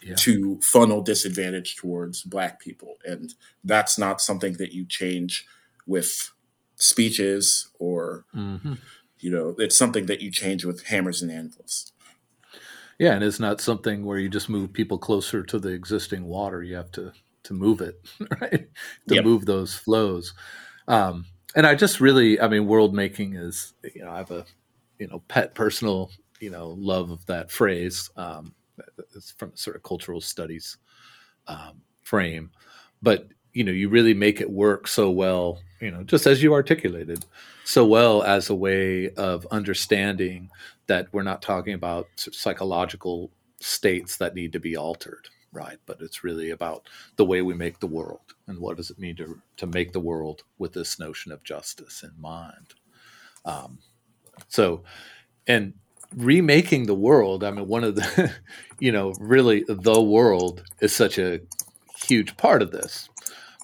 [0.02, 0.14] yeah.
[0.14, 5.46] to funnel disadvantage towards black people and that's not something that you change
[5.86, 6.30] with
[6.76, 8.74] speeches or mm-hmm.
[9.20, 11.92] You know it's something that you change with hammers and anvils.
[12.98, 16.62] Yeah and it's not something where you just move people closer to the existing water.
[16.62, 17.12] You have to
[17.44, 18.00] to move it
[18.40, 18.68] right?
[19.08, 19.24] To yep.
[19.24, 20.34] move those flows.
[20.88, 24.44] Um and i just really i mean world making is you know i have a
[25.00, 28.54] you know pet personal you know love of that phrase um
[29.14, 30.78] it's from sort of cultural studies
[31.46, 32.50] um, frame.
[33.02, 36.52] But you know you really make it work so well you know just as you
[36.52, 37.24] articulated.
[37.64, 40.50] So well as a way of understanding
[40.86, 45.78] that we're not talking about psychological states that need to be altered right?
[45.84, 49.16] But it's really about the way we make the world and what does it mean
[49.16, 52.74] to to make the world with this notion of justice in mind.
[53.44, 53.78] Um,
[54.48, 54.84] so
[55.46, 55.74] and
[56.16, 58.32] remaking the world i mean one of the
[58.80, 61.40] you know really the world is such a
[62.04, 63.08] huge part of this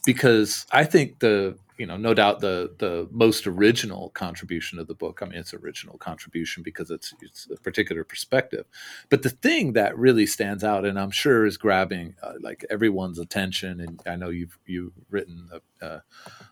[0.05, 4.95] because I think the you know no doubt the the most original contribution of the
[4.95, 5.21] book.
[5.23, 8.67] I mean, it's original contribution because it's it's a particular perspective.
[9.09, 13.19] But the thing that really stands out, and I'm sure is grabbing uh, like everyone's
[13.19, 16.03] attention, and I know you've you've written a, a,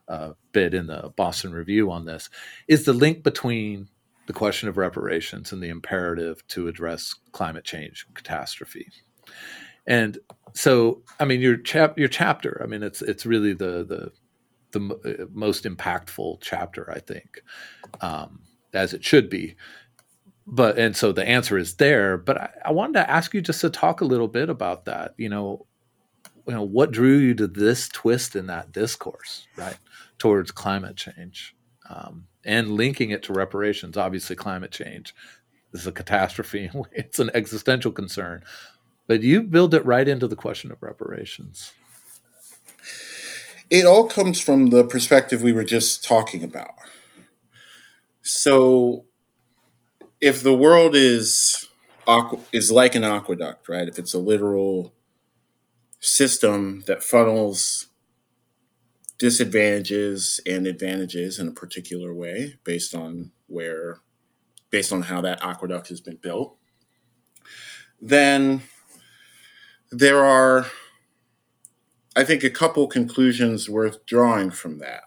[0.08, 2.28] a bit in the Boston Review on this,
[2.68, 3.88] is the link between
[4.26, 8.88] the question of reparations and the imperative to address climate change catastrophe.
[9.86, 10.18] And
[10.54, 12.60] so, I mean, your chap your chapter.
[12.62, 14.12] I mean, it's it's really the the
[14.74, 17.42] the uh, most impactful chapter, I think,
[18.00, 18.40] um,
[18.72, 19.56] as it should be.
[20.46, 22.18] But and so the answer is there.
[22.18, 25.14] But I, I wanted to ask you just to talk a little bit about that.
[25.16, 25.66] You know,
[26.46, 29.78] you know, what drew you to this twist in that discourse, right,
[30.18, 31.56] towards climate change,
[31.88, 33.96] um, and linking it to reparations.
[33.96, 35.14] Obviously, climate change
[35.72, 36.70] is a catastrophe.
[36.92, 38.44] It's an existential concern.
[39.06, 41.72] But you build it right into the question of reparations.
[43.74, 46.74] It all comes from the perspective we were just talking about.
[48.22, 49.06] So,
[50.20, 51.66] if the world is
[52.52, 53.88] is like an aqueduct, right?
[53.88, 54.94] If it's a literal
[55.98, 57.88] system that funnels
[59.18, 63.98] disadvantages and advantages in a particular way based on where
[64.70, 66.56] based on how that aqueduct has been built
[68.00, 68.62] then
[69.90, 70.66] there are,
[72.16, 75.04] I think, a couple conclusions worth drawing from that.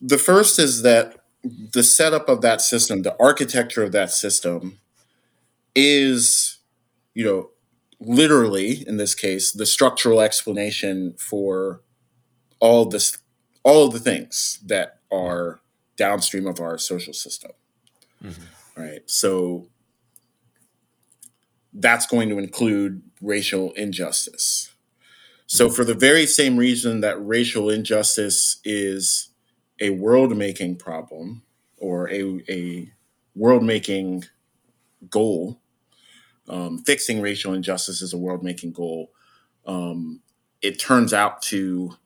[0.00, 4.78] The first is that the setup of that system, the architecture of that system,
[5.74, 6.58] is,
[7.14, 7.50] you know,
[8.00, 11.82] literally in this case, the structural explanation for
[12.60, 13.18] all this,
[13.62, 15.60] all of the things that are
[15.96, 17.52] downstream of our social system.
[18.22, 18.80] Mm-hmm.
[18.80, 19.00] Right.
[19.06, 19.68] So
[21.72, 24.72] that's going to include racial injustice.
[25.46, 29.28] So, for the very same reason that racial injustice is
[29.80, 31.42] a world making problem
[31.76, 32.92] or a, a
[33.34, 34.24] world making
[35.08, 35.60] goal,
[36.48, 39.12] um, fixing racial injustice is a world making goal.
[39.66, 40.20] Um,
[40.62, 41.96] it turns out to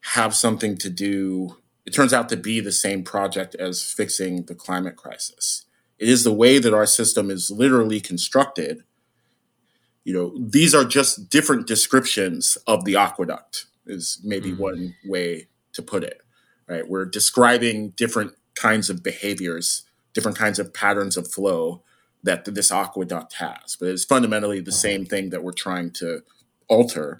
[0.00, 4.54] have something to do, it turns out to be the same project as fixing the
[4.54, 5.66] climate crisis.
[5.98, 8.84] It is the way that our system is literally constructed.
[10.06, 14.58] You know, these are just different descriptions of the aqueduct, is maybe mm.
[14.58, 16.22] one way to put it.
[16.68, 16.88] Right?
[16.88, 19.82] We're describing different kinds of behaviors,
[20.14, 21.82] different kinds of patterns of flow
[22.22, 23.76] that this aqueduct has.
[23.80, 26.22] But it's fundamentally the same thing that we're trying to
[26.68, 27.18] alter.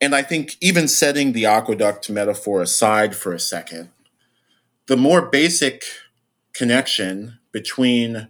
[0.00, 3.90] And I think even setting the aqueduct metaphor aside for a second,
[4.86, 5.84] the more basic
[6.52, 8.26] connection between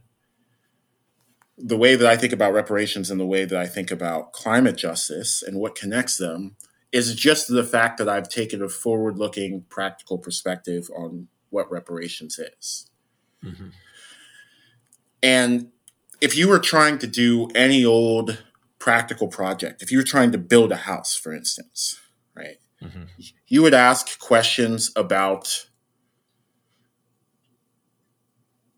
[1.57, 4.77] the way that I think about reparations and the way that I think about climate
[4.77, 6.57] justice and what connects them
[6.93, 12.39] is just the fact that I've taken a forward looking practical perspective on what reparations
[12.39, 12.91] is.
[13.45, 13.69] Mm-hmm.
[15.23, 15.71] And
[16.21, 18.43] if you were trying to do any old
[18.79, 22.01] practical project, if you were trying to build a house, for instance,
[22.35, 23.05] right, mm-hmm.
[23.47, 25.67] you would ask questions about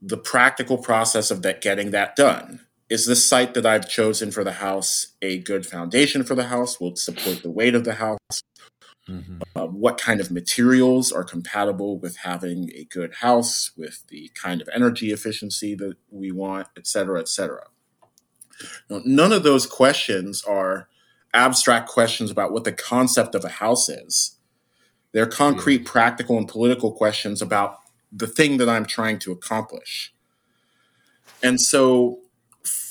[0.01, 2.66] the practical process of that getting that done.
[2.89, 6.81] Is the site that I've chosen for the house a good foundation for the house?
[6.81, 8.19] Will it support the weight of the house?
[9.09, 9.39] Mm-hmm.
[9.55, 14.61] Uh, what kind of materials are compatible with having a good house, with the kind
[14.61, 17.67] of energy efficiency that we want, et cetera, et cetera.
[18.89, 20.89] Now, none of those questions are
[21.35, 24.39] abstract questions about what the concept of a house is.
[25.13, 25.91] They're concrete, yeah.
[25.91, 27.79] practical, and political questions about
[28.13, 30.13] the thing that I'm trying to accomplish.
[31.43, 32.21] And so,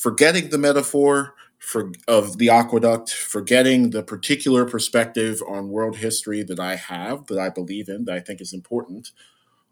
[0.05, 6.59] forgetting the metaphor for, of the aqueduct, forgetting the particular perspective on world history that
[6.59, 9.09] I have, that I believe in, that I think is important,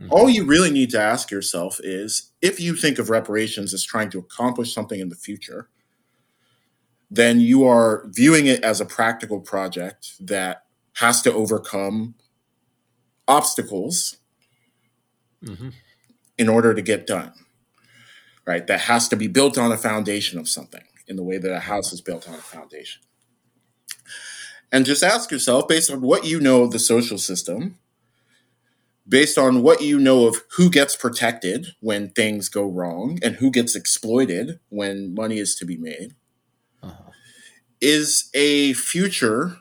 [0.02, 0.12] mm-hmm.
[0.12, 4.10] all you really need to ask yourself is if you think of reparations as trying
[4.10, 5.70] to accomplish something in the future,
[7.12, 10.64] then you are viewing it as a practical project that
[10.94, 12.16] has to overcome
[13.28, 14.18] obstacles
[15.46, 15.70] mm-hmm.
[16.40, 17.34] in order to get done
[18.46, 18.66] right?
[18.68, 21.60] That has to be built on a foundation of something in the way that a
[21.60, 23.02] house is built on a foundation.
[24.72, 27.78] And just ask yourself, based on what you know of the social system,
[29.08, 33.52] based on what you know of who gets protected when things go wrong and who
[33.52, 36.16] gets exploited when money is to be made,
[36.82, 37.12] uh-huh.
[37.82, 39.58] is a future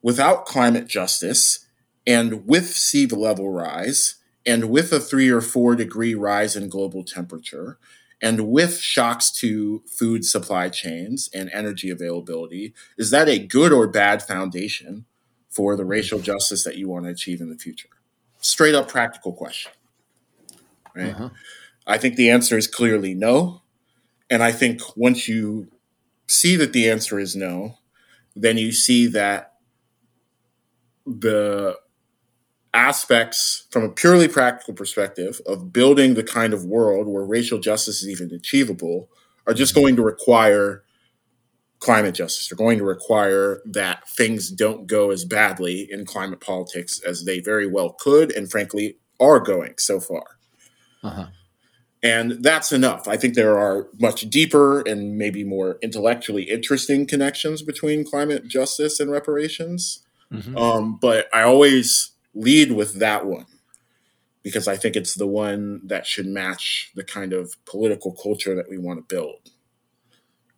[0.00, 1.66] without climate justice
[2.06, 4.16] and with sea level rise
[4.46, 7.78] and with a three or four degree rise in global temperature
[8.20, 13.86] and with shocks to food supply chains and energy availability, is that a good or
[13.86, 15.04] bad foundation
[15.48, 17.88] for the racial justice that you want to achieve in the future?
[18.38, 19.72] Straight up practical question.
[20.94, 21.10] Right?
[21.10, 21.30] Uh-huh.
[21.86, 23.62] I think the answer is clearly no.
[24.30, 25.68] And I think once you
[26.26, 27.78] see that the answer is no,
[28.34, 29.54] then you see that
[31.06, 31.76] the
[32.74, 38.02] aspects from a purely practical perspective of building the kind of world where racial justice
[38.02, 39.08] is even achievable
[39.46, 40.82] are just going to require
[41.78, 42.48] climate justice.
[42.48, 47.40] They're going to require that things don't go as badly in climate politics as they
[47.40, 50.24] very well could and frankly are going so far.
[51.02, 51.26] Uh-huh.
[52.02, 53.06] And that's enough.
[53.06, 59.00] I think there are much deeper and maybe more intellectually interesting connections between climate justice
[59.00, 60.04] and reparations.
[60.32, 60.56] Mm-hmm.
[60.56, 63.46] Um, but I always lead with that one
[64.42, 68.68] because I think it's the one that should match the kind of political culture that
[68.68, 69.50] we want to build.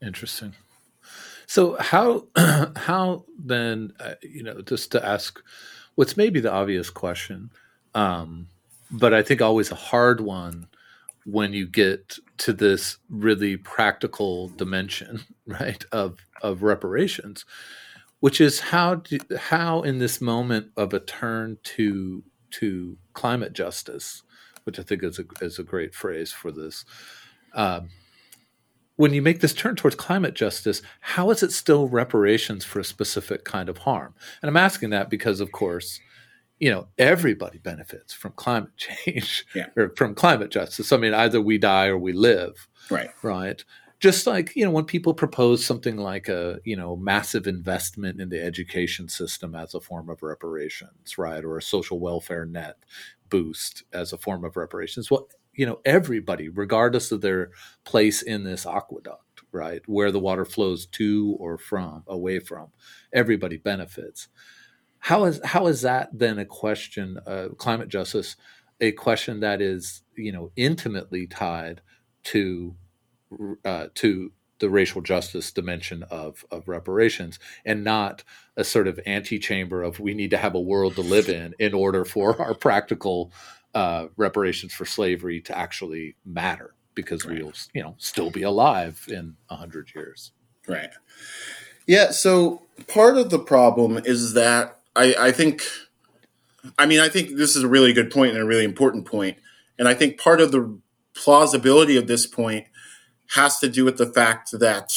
[0.02, 0.54] Interesting.
[1.46, 2.26] So how
[2.76, 5.40] how then uh, you know just to ask
[5.94, 7.50] what's maybe the obvious question,
[7.94, 8.48] um,
[8.90, 10.66] but I think always a hard one
[11.24, 17.44] when you get to this really practical dimension, right of of reparations
[18.26, 24.24] which is how do, how in this moment of a turn to to climate justice,
[24.64, 26.84] which I think is a is a great phrase for this.
[27.54, 27.90] Um,
[28.96, 32.84] when you make this turn towards climate justice, how is it still reparations for a
[32.84, 34.12] specific kind of harm?
[34.42, 36.00] And I'm asking that because, of course,
[36.58, 39.68] you know everybody benefits from climate change yeah.
[39.76, 40.90] or from climate justice.
[40.90, 42.66] I mean, either we die or we live.
[42.90, 43.10] Right.
[43.22, 43.64] Right
[43.98, 48.28] just like you know when people propose something like a you know massive investment in
[48.28, 52.76] the education system as a form of reparations right or a social welfare net
[53.28, 57.50] boost as a form of reparations well you know everybody regardless of their
[57.84, 62.68] place in this aqueduct right where the water flows to or from away from
[63.12, 64.28] everybody benefits.
[64.98, 68.36] How is how is that then a question uh, climate justice
[68.80, 71.80] a question that is you know intimately tied
[72.24, 72.76] to
[73.64, 78.24] uh, to the racial justice dimension of, of reparations and not
[78.56, 81.74] a sort of antechamber of we need to have a world to live in in
[81.74, 83.30] order for our practical
[83.74, 87.38] uh, reparations for slavery to actually matter because right.
[87.38, 90.32] we'll you know still be alive in a hundred years
[90.66, 90.90] right
[91.86, 95.62] yeah so part of the problem is that I, I think
[96.78, 99.36] i mean i think this is a really good point and a really important point
[99.78, 100.78] and i think part of the
[101.14, 102.66] plausibility of this point
[103.34, 104.92] has to do with the fact that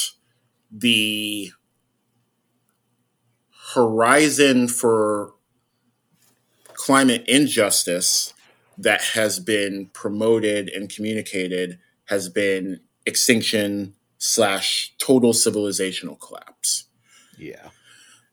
[0.71, 1.51] the
[3.73, 5.33] horizon for
[6.73, 8.33] climate injustice
[8.77, 16.85] that has been promoted and communicated has been extinction slash total civilizational collapse.
[17.37, 17.69] Yeah.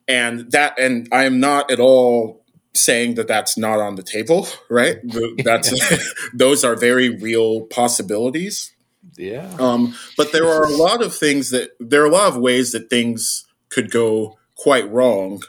[0.08, 2.44] And that, and I am not at all
[2.74, 4.98] saying that that's not on the table, right?
[5.44, 5.72] That's
[6.34, 8.72] those are very real possibilities.
[9.16, 9.54] Yeah.
[9.58, 12.72] Um, but there are a lot of things that there are a lot of ways
[12.72, 15.42] that things could go quite wrong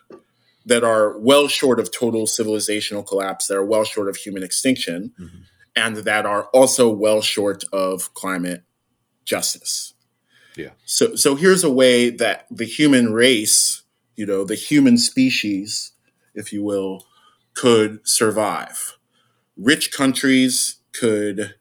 [0.65, 5.13] that are well short of total civilizational collapse, that are well short of human extinction,
[5.19, 5.37] mm-hmm.
[5.75, 8.63] and that are also well short of climate
[9.25, 9.93] justice.
[10.55, 10.71] Yeah.
[10.85, 13.83] So so here's a way that the human race,
[14.15, 15.93] you know, the human species
[16.37, 17.05] if you will,
[17.53, 18.97] could survive.
[19.57, 21.55] Rich countries could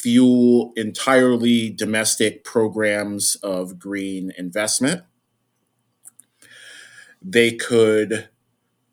[0.00, 5.02] fuel entirely domestic programs of green investment.
[7.22, 8.28] They could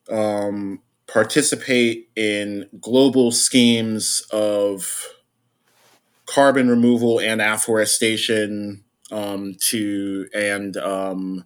[0.10, 5.08] um, participate in global schemes of
[6.26, 11.46] carbon removal and afforestation um, to and um,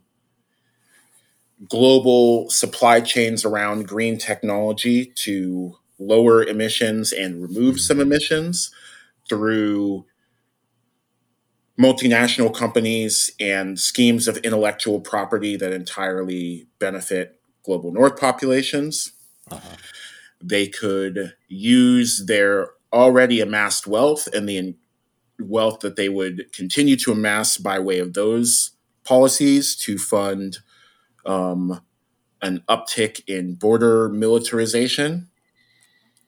[1.69, 8.71] global supply chains around green technology to lower emissions and remove some emissions
[9.31, 10.05] through
[11.79, 19.13] multinational companies and schemes of intellectual property that entirely benefit global north populations.
[19.49, 19.77] Uh-huh.
[20.43, 24.75] They could use their already amassed wealth and the
[25.39, 28.71] wealth that they would continue to amass by way of those
[29.05, 30.57] policies to fund
[31.25, 31.79] um,
[32.41, 35.29] an uptick in border militarization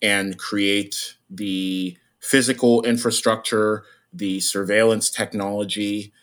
[0.01, 6.13] and create the physical infrastructure, the surveillance technology,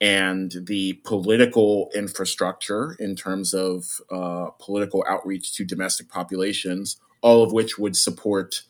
[0.00, 7.52] and the political infrastructure in terms of uh, political outreach to domestic populations, all of
[7.52, 8.62] which would support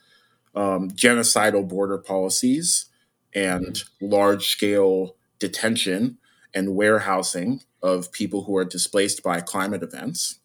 [0.57, 2.87] um, genocidal border policies
[3.35, 4.07] and mm-hmm.
[4.11, 6.19] large scale detention
[6.55, 10.41] and warehousing of people who are displaced by climate events.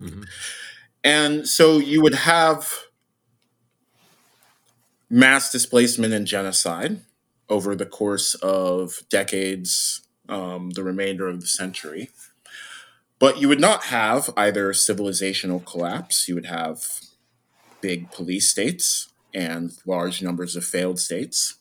[0.00, 0.22] Mm-hmm.
[1.02, 2.72] And so you would have
[5.14, 7.00] mass displacement and genocide
[7.48, 12.10] over the course of decades, um, the remainder of the century.
[13.20, 16.84] But you would not have either civilizational collapse, you would have
[17.80, 21.58] big police states and large numbers of failed states.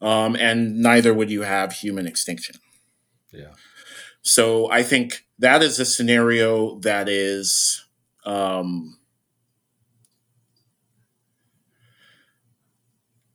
[0.00, 2.56] Um, and neither would you have human extinction.
[3.32, 3.54] Yeah.
[4.22, 7.84] So I think that is a scenario that is
[8.24, 8.96] um,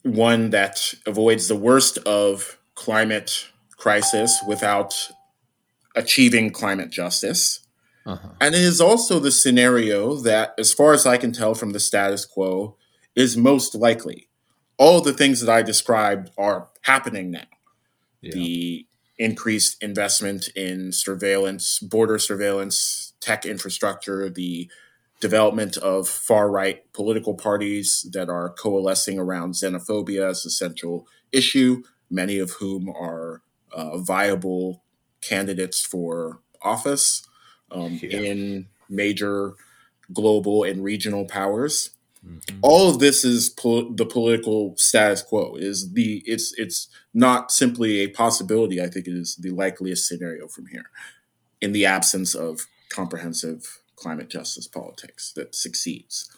[0.03, 3.47] one that avoids the worst of climate
[3.77, 5.09] crisis without
[5.95, 7.59] achieving climate justice.
[8.05, 8.29] Uh-huh.
[8.39, 11.79] And it is also the scenario that, as far as I can tell from the
[11.79, 12.77] status quo,
[13.15, 14.27] is most likely.
[14.77, 17.45] All the things that I described are happening now.
[18.21, 18.31] Yeah.
[18.33, 18.87] The
[19.19, 24.69] increased investment in surveillance, border surveillance, tech infrastructure, the
[25.21, 31.83] development of far right political parties that are coalescing around xenophobia as a central issue,
[32.09, 33.41] many of whom are
[33.71, 34.83] uh, viable
[35.21, 37.25] candidates for office
[37.71, 38.19] um, yeah.
[38.19, 39.53] in major
[40.11, 41.91] global and regional powers.
[42.25, 42.59] Mm-hmm.
[42.61, 45.55] All of this is po- the political status quo.
[45.55, 48.81] Is the it's it's not simply a possibility.
[48.81, 50.89] I think it is the likeliest scenario from here,
[51.61, 56.35] in the absence of comprehensive climate justice politics that succeeds.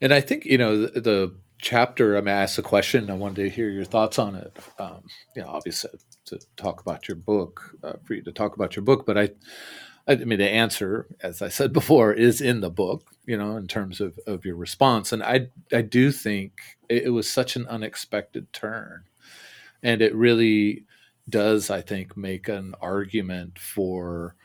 [0.00, 2.16] And I think you know the, the chapter.
[2.16, 3.10] I mean, asked a question.
[3.10, 4.56] I wanted to hear your thoughts on it.
[4.78, 5.90] Um, you know, obviously
[6.26, 9.30] to talk about your book, uh, for you to talk about your book, but I
[10.08, 13.10] I mean, the answer, as I said before, is in the book.
[13.26, 16.52] You know, in terms of, of your response, and I I do think
[16.88, 19.04] it, it was such an unexpected turn,
[19.82, 20.84] and it really
[21.28, 24.36] does, I think, make an argument for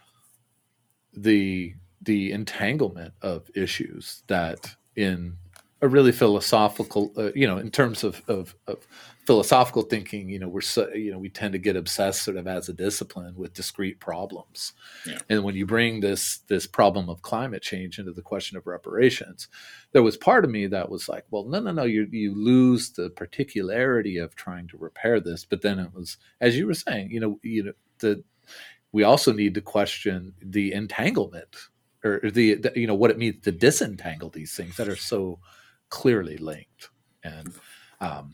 [1.14, 5.38] the the entanglement of issues that in
[5.84, 8.86] a really philosophical, uh, you know, in terms of, of, of
[9.26, 12.48] philosophical thinking, you know, we're so, you know, we tend to get obsessed sort of
[12.48, 14.74] as a discipline with discrete problems.
[15.08, 15.18] Yeah.
[15.28, 19.48] And when you bring this this problem of climate change into the question of reparations,
[19.92, 22.92] there was part of me that was like, well, no, no, no, you you lose
[22.92, 25.46] the particularity of trying to repair this.
[25.46, 28.24] But then it was, as you were saying, you know, you know, the
[28.92, 31.56] we also need to question the entanglement
[32.04, 35.40] or the, the you know what it means to disentangle these things that are so
[35.90, 36.90] clearly linked
[37.24, 37.54] and
[38.00, 38.34] um,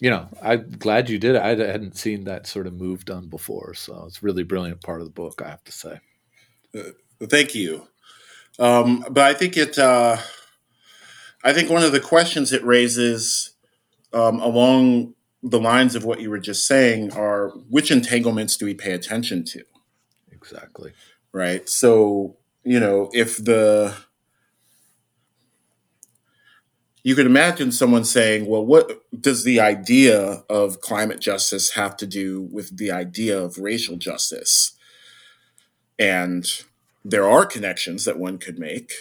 [0.00, 1.42] you know, I'm glad you did it.
[1.42, 5.06] I hadn't seen that sort of move done before, so it's really brilliant part of
[5.06, 5.40] the book.
[5.44, 6.00] I have to say.
[6.76, 6.90] Uh,
[7.26, 7.88] thank you.
[8.58, 9.78] Um, but I think it.
[9.78, 10.18] Uh,
[11.42, 13.54] I think one of the questions it raises,
[14.12, 18.74] um, along the lines of what you were just saying, are which entanglements do we
[18.74, 19.62] pay attention to?
[20.50, 20.92] Exactly.
[21.32, 21.68] Right.
[21.68, 23.94] So you know, if the
[27.04, 32.06] you could imagine someone saying, well, what does the idea of climate justice have to
[32.06, 34.72] do with the idea of racial justice?
[36.00, 36.44] And
[37.04, 38.92] there are connections that one could make.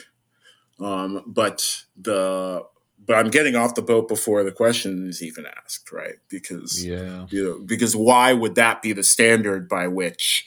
[0.79, 2.63] Um, but the
[3.03, 6.15] but I'm getting off the boat before the question is even asked, right?
[6.29, 10.45] Because yeah, you know, because why would that be the standard by which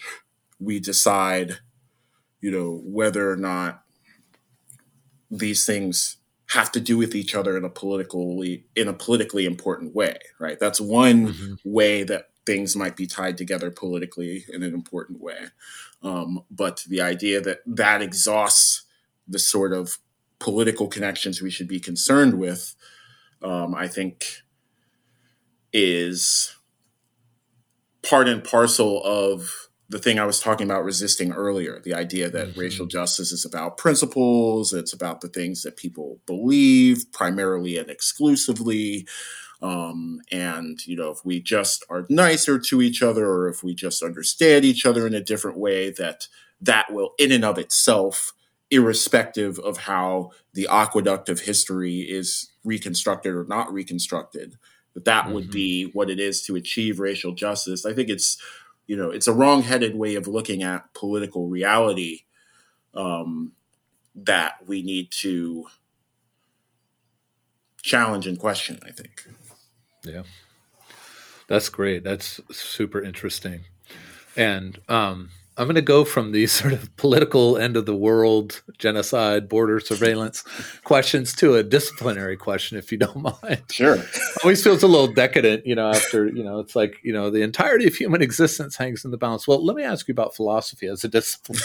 [0.59, 1.59] we decide
[2.41, 3.83] you know, whether or not
[5.31, 6.17] these things
[6.51, 10.59] have to do with each other in a politically in a politically important way, right?
[10.59, 11.55] That's one mm-hmm.
[11.65, 15.49] way that things might be tied together politically in an important way.
[16.03, 18.85] Um, but the idea that that exhausts
[19.27, 19.99] the sort of
[20.39, 22.75] political connections we should be concerned with,
[23.43, 24.25] um, I think,
[25.73, 26.57] is
[28.03, 32.49] part and parcel of the thing I was talking about resisting earlier the idea that
[32.49, 32.61] mm-hmm.
[32.61, 39.07] racial justice is about principles, it's about the things that people believe primarily and exclusively.
[39.61, 43.75] Um, and, you know, if we just are nicer to each other or if we
[43.75, 46.29] just understand each other in a different way, that
[46.61, 48.33] that will, in and of itself,
[48.71, 54.59] irrespective of how the aqueduct of history is reconstructed or not reconstructed,
[54.95, 55.35] that that mm-hmm.
[55.35, 57.85] would be what it is to achieve racial justice.
[57.85, 58.41] I think it's
[58.89, 62.23] you know it's a wrong-headed way of looking at political reality
[62.95, 63.53] um,
[64.17, 65.67] that we need to
[67.81, 69.25] challenge and question i think.
[70.05, 70.23] Yeah.
[71.49, 72.05] That's great.
[72.05, 73.65] That's super interesting.
[74.37, 78.63] And um, I'm going to go from these sort of political end of the world,
[78.79, 80.45] genocide, border surveillance
[80.85, 83.63] questions to a disciplinary question, if you don't mind.
[83.71, 83.99] Sure.
[84.45, 87.43] Always feels a little decadent, you know, after, you know, it's like, you know, the
[87.43, 89.49] entirety of human existence hangs in the balance.
[89.49, 91.59] Well, let me ask you about philosophy as a discipline.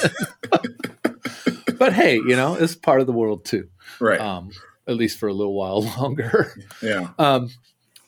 [1.78, 3.70] but hey, you know, it's part of the world too.
[4.00, 4.20] Right.
[4.20, 4.50] Um,
[4.88, 6.52] at least for a little while longer.
[6.82, 7.10] Yeah.
[7.18, 7.50] Um,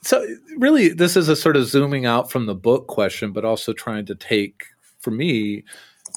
[0.01, 0.25] so
[0.57, 4.05] really, this is a sort of zooming out from the book question, but also trying
[4.05, 4.65] to take
[5.05, 5.63] for me,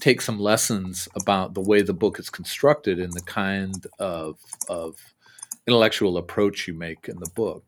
[0.01, 4.39] take some lessons about the way the book is constructed and the kind of,
[4.70, 4.97] of
[5.66, 7.62] intellectual approach you make in the book,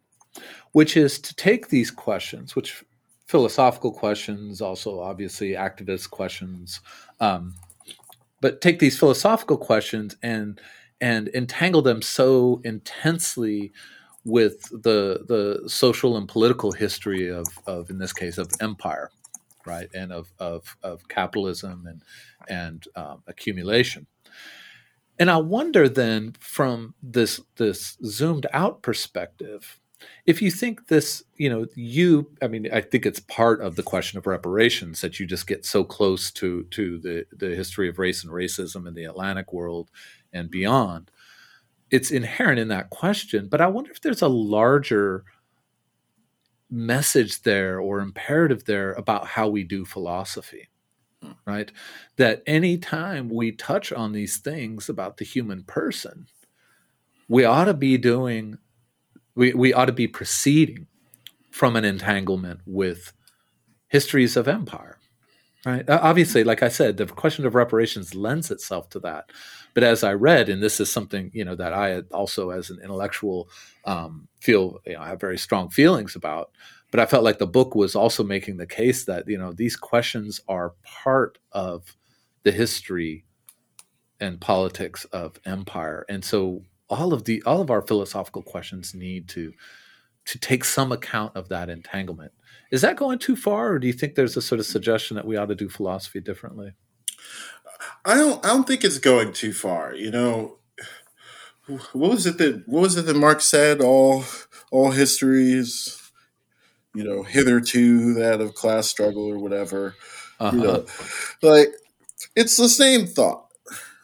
[0.73, 2.83] which is to take these questions, which
[3.27, 6.81] philosophical questions, also obviously activist questions,
[7.21, 7.55] um,
[8.41, 10.59] but take these philosophical questions and
[11.03, 13.73] and entangle them so intensely
[14.25, 19.11] with the the social and political history of, of in this case of empire
[19.71, 22.03] right, and of of, of capitalism and
[22.49, 24.07] and um, accumulation.
[25.18, 29.79] And I wonder then, from this this zoomed out perspective,
[30.27, 33.83] if you think this, you know, you, I mean, I think it's part of the
[33.83, 37.99] question of reparations that you just get so close to to the the history of
[37.99, 39.91] race and racism in the Atlantic world
[40.33, 41.11] and beyond.
[41.91, 45.25] It's inherent in that question, but I wonder if there's a larger
[46.71, 50.68] message there or imperative there about how we do philosophy
[51.23, 51.33] hmm.
[51.47, 51.73] right
[52.16, 56.27] that anytime we touch on these things about the human person
[57.29, 58.57] we ought to be doing
[59.35, 60.87] we, we ought to be proceeding
[61.51, 63.12] from an entanglement with
[63.89, 64.99] histories of empire
[65.64, 69.30] right obviously like i said the question of reparations lends itself to that
[69.74, 72.78] but as I read, and this is something you know that I also, as an
[72.82, 73.48] intellectual,
[73.84, 76.50] um, feel you know, I have very strong feelings about.
[76.90, 79.76] But I felt like the book was also making the case that you know these
[79.76, 81.96] questions are part of
[82.42, 83.24] the history
[84.18, 89.28] and politics of empire, and so all of the all of our philosophical questions need
[89.28, 89.52] to
[90.27, 92.33] to take some account of that entanglement.
[92.71, 95.27] Is that going too far, or do you think there's a sort of suggestion that
[95.27, 96.75] we ought to do philosophy differently?
[98.05, 99.95] I don't I don't think it's going too far.
[99.95, 100.59] You know,
[101.66, 103.81] what was it that what was it that Marx said?
[103.81, 104.25] All
[104.71, 106.12] all histories,
[106.95, 109.97] you know, hitherto that of class struggle or whatever.
[110.39, 110.57] Uh-huh.
[110.57, 110.87] You know,
[111.43, 111.68] like
[112.37, 113.49] it's the same thought,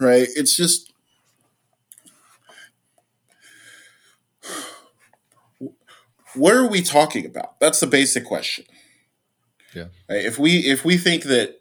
[0.01, 0.27] right?
[0.35, 0.86] It's just
[6.37, 7.59] what are we talking about?
[7.61, 8.64] That's the basic question.
[9.74, 9.87] Yeah.
[10.09, 11.61] If we if we think that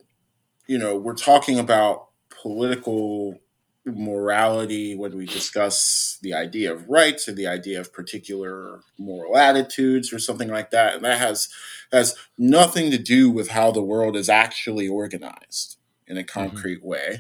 [0.68, 2.08] you know we're talking about
[2.42, 3.40] political
[3.86, 10.12] morality when we discuss the idea of rights or the idea of particular moral attitudes
[10.12, 11.50] or something like that and that has
[11.92, 16.40] has nothing to do with how the world is actually organized in a mm-hmm.
[16.40, 16.88] concrete mm-hmm.
[16.88, 17.20] way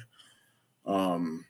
[0.87, 1.45] um,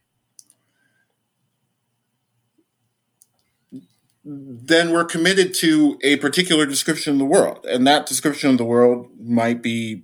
[4.26, 8.66] then we're committed to a particular description of the world and that description of the
[8.66, 10.04] world might be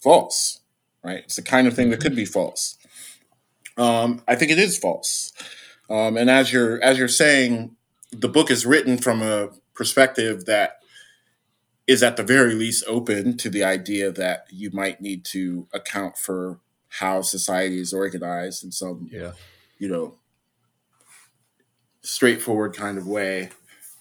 [0.00, 0.60] false
[1.06, 1.22] right?
[1.24, 2.76] It's the kind of thing that could be false.
[3.78, 5.32] Um, I think it is false.
[5.88, 7.76] Um, and as you're as you're saying,
[8.10, 10.78] the book is written from a perspective that
[11.86, 16.18] is at the very least open to the idea that you might need to account
[16.18, 16.58] for
[16.88, 19.32] how society is organized in some, yeah.
[19.78, 20.14] you know,
[22.06, 23.50] straightforward kind of way,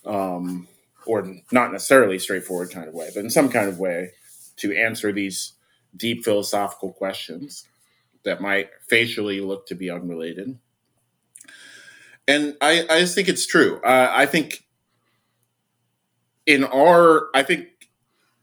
[0.06, 0.68] um,
[1.08, 4.12] or not necessarily straightforward kind of way, but in some kind of way
[4.58, 5.54] to answer these
[5.96, 7.66] deep philosophical questions.
[8.24, 10.58] that might facially look to be unrelated.
[12.28, 13.80] And I, I just think it's true.
[13.84, 14.66] Uh, I think
[16.48, 17.68] in our, I think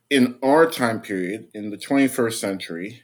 [0.08, 3.02] in our time period, in the 21st century,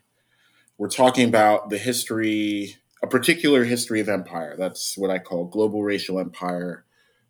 [0.76, 4.56] we're talking about the history, a particular history of empire.
[4.56, 6.84] That's what I call global racial empire.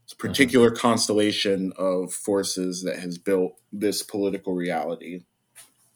[0.04, 0.80] It's a particular mm-hmm.
[0.80, 5.24] constellation of forces that has built this political reality.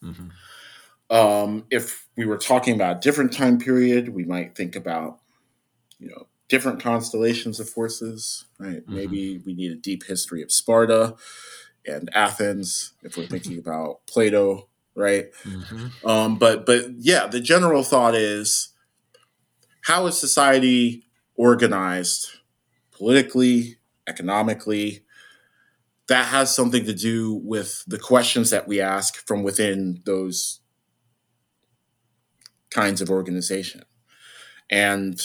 [0.02, 0.28] Mm-hmm.
[1.14, 5.20] Um, if we were talking about a different time period, we might think about,
[5.98, 8.82] you know, different constellations of forces, right?
[8.82, 8.94] Mm-hmm.
[8.94, 11.14] Maybe we need a deep history of Sparta
[11.86, 15.32] and Athens if we're thinking about Plato, right?
[15.44, 16.06] Mm-hmm.
[16.06, 18.71] Um, but but yeah, the general thought is
[19.82, 21.04] how is society
[21.34, 22.28] organized
[22.92, 23.76] politically,
[24.08, 25.04] economically?
[26.08, 30.60] That has something to do with the questions that we ask from within those
[32.70, 33.82] kinds of organization.
[34.68, 35.16] And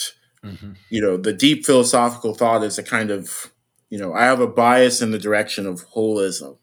[0.44, 0.72] mm-hmm.
[0.88, 3.52] you know, the deep philosophical thought is a kind of
[3.90, 6.58] you know, I have a bias in the direction of holism.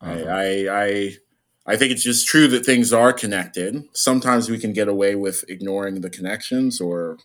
[0.00, 0.24] Uh-huh.
[0.28, 1.10] I, I, I
[1.66, 3.84] I think it's just true that things are connected.
[3.92, 7.18] Sometimes we can get away with ignoring the connections or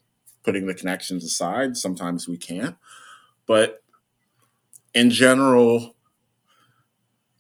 [0.43, 1.75] putting the connections aside.
[1.75, 2.77] Sometimes we can't.
[3.45, 3.83] But
[4.93, 5.95] in general,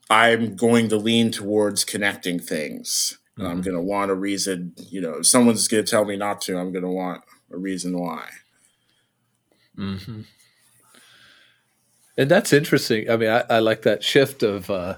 [0.09, 3.17] I'm going to lean towards connecting things.
[3.37, 3.49] Mm-hmm.
[3.49, 6.41] I'm going to want a reason, you know, if someone's going to tell me not
[6.41, 8.27] to, I'm going to want a reason why.
[9.77, 10.21] Mm-hmm.
[12.17, 13.09] And that's interesting.
[13.09, 14.97] I mean, I, I like that shift of, uh,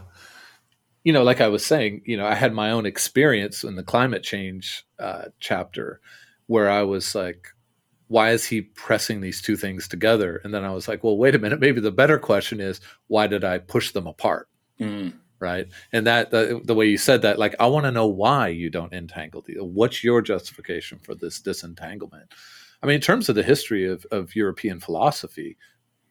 [1.04, 3.84] you know, like I was saying, you know, I had my own experience in the
[3.84, 6.00] climate change uh, chapter
[6.48, 7.48] where I was like,
[8.08, 10.42] why is he pressing these two things together?
[10.44, 11.62] And then I was like, well, wait a minute.
[11.62, 14.50] Maybe the better question is, why did I push them apart?
[14.80, 15.14] Mm.
[15.40, 15.68] Right.
[15.92, 18.70] And that the, the, way you said that, like, I want to know why you
[18.70, 19.58] don't entangle these.
[19.60, 22.32] What's your justification for this disentanglement?
[22.84, 25.58] I mean, in terms of the history of, of European philosophy,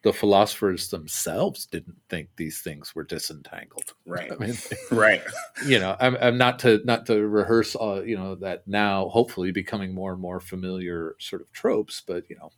[0.03, 3.95] the philosophers themselves didn't think these things were disentangled.
[4.07, 4.33] Right.
[4.33, 4.57] I mean,
[4.91, 5.23] right.
[5.67, 9.53] You know, I'm, I'm, not to not to rehearse, uh, you know, that now hopefully
[9.53, 12.51] becoming more and more familiar sort of tropes, but you know,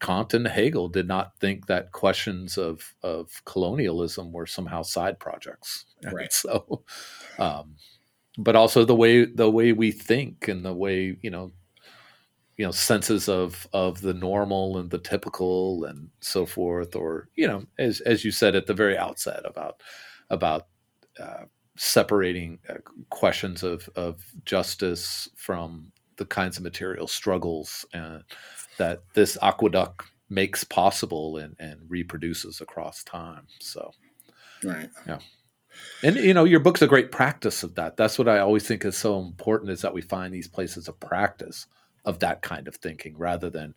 [0.00, 5.86] Kant and Hegel did not think that questions of of colonialism were somehow side projects.
[6.12, 6.30] Right.
[6.30, 6.84] So,
[7.38, 7.76] um,
[8.36, 11.52] but also the way the way we think and the way you know
[12.56, 17.46] you know senses of of the normal and the typical and so forth or you
[17.46, 19.80] know as as you said at the very outset about
[20.30, 20.66] about
[21.20, 21.44] uh,
[21.76, 22.74] separating uh,
[23.10, 28.20] questions of of justice from the kinds of material struggles uh,
[28.78, 33.46] that this aqueduct makes possible and, and reproduces across time.
[33.60, 33.92] So
[34.62, 34.88] right.
[35.06, 35.18] yeah.
[36.04, 37.96] And you know your book's a great practice of that.
[37.96, 41.00] That's what i always think is so important is that we find these places of
[41.00, 41.66] practice
[42.04, 43.74] of that kind of thinking rather than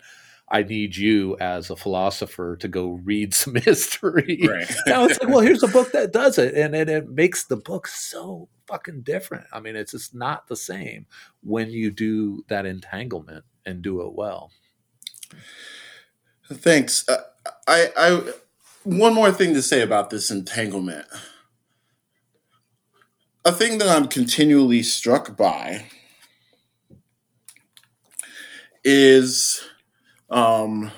[0.49, 4.39] I need you as a philosopher to go read some history.
[4.47, 4.71] Right.
[4.87, 7.57] now it's like, well, here's a book that does it, and it, it makes the
[7.57, 9.45] book so fucking different.
[9.51, 11.05] I mean, it's just not the same
[11.41, 14.51] when you do that entanglement and do it well.
[16.51, 17.07] Thanks.
[17.09, 17.23] Uh,
[17.67, 18.33] I, I,
[18.83, 21.05] one more thing to say about this entanglement.
[23.43, 25.85] A thing that I'm continually struck by
[28.89, 29.61] is
[30.29, 30.91] um,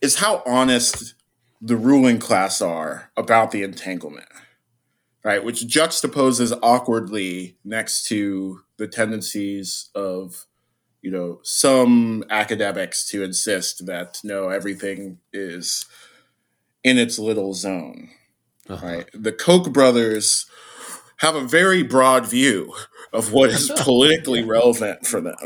[0.00, 1.14] is how honest
[1.60, 4.28] the ruling class are about the entanglement,
[5.22, 5.44] right?
[5.44, 10.46] Which juxtaposes awkwardly next to the tendencies of,
[11.02, 15.84] you know, some academics to insist that no, everything is
[16.82, 18.08] in its little zone,
[18.66, 18.86] uh-huh.
[18.86, 19.10] right?
[19.12, 20.46] The Koch brothers
[21.18, 22.74] have a very broad view
[23.12, 25.36] of what is politically relevant for them.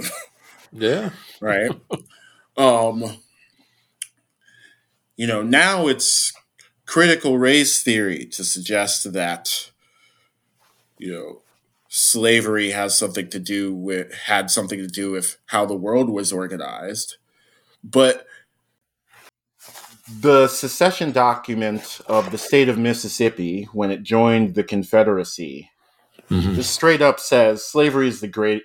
[0.72, 1.10] Yeah.
[1.40, 1.70] right.
[2.56, 3.18] Um,
[5.16, 6.32] you know, now it's
[6.86, 9.70] critical race theory to suggest that,
[10.96, 11.42] you know,
[11.88, 16.32] slavery has something to do with had something to do with how the world was
[16.32, 17.16] organized.
[17.82, 18.26] But
[20.20, 25.70] the secession document of the state of Mississippi when it joined the Confederacy
[26.30, 26.54] mm-hmm.
[26.54, 28.62] just straight up says slavery is the great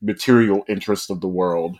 [0.00, 1.78] material interest of the world.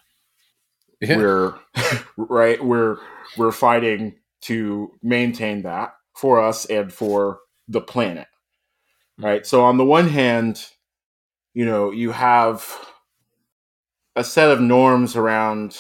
[1.01, 1.17] Yeah.
[1.17, 1.55] We're
[2.17, 2.63] right.
[2.63, 2.99] We're
[3.37, 8.27] we're fighting to maintain that for us and for the planet.
[9.19, 9.47] Right.
[9.47, 10.65] So on the one hand,
[11.55, 12.65] you know, you have
[14.17, 15.79] a set of norms around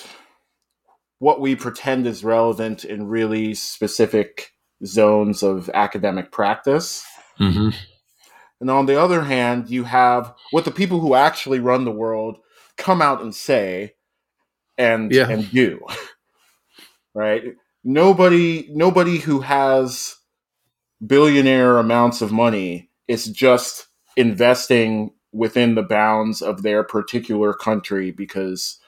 [1.19, 4.53] what we pretend is relevant in really specific
[4.85, 7.05] zones of academic practice.
[7.41, 7.71] Mm-hmm.
[8.61, 12.39] and on the other hand, you have what the people who actually run the world
[12.77, 13.95] come out and say
[14.77, 15.29] and Yeah.
[15.29, 15.81] and do.
[17.15, 17.43] right?
[17.85, 20.17] Nobody nobody who has
[21.05, 28.79] billionaire amounts of money is just investing within the bounds of their particular country because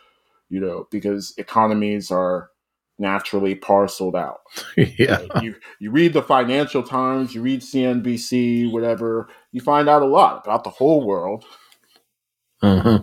[0.51, 2.51] you know because economies are
[2.98, 4.40] naturally parceled out
[4.76, 5.22] yeah.
[5.30, 5.42] Right?
[5.42, 10.42] you you read the Financial Times, you read CNBC, whatever, you find out a lot
[10.44, 11.44] about the whole world.
[12.62, 13.01] Uh-huh.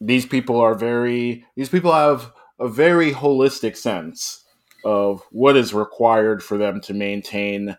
[0.00, 4.44] These people are very these people have a very holistic sense
[4.84, 7.76] of what is required for them to maintain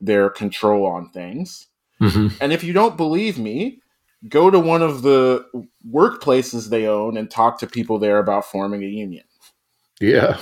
[0.00, 1.66] their control on things.
[1.98, 3.80] hmm And if you don't believe me,
[4.28, 5.44] go to one of the
[5.90, 9.24] workplaces they own and talk to people there about forming a union.
[10.00, 10.38] Yeah.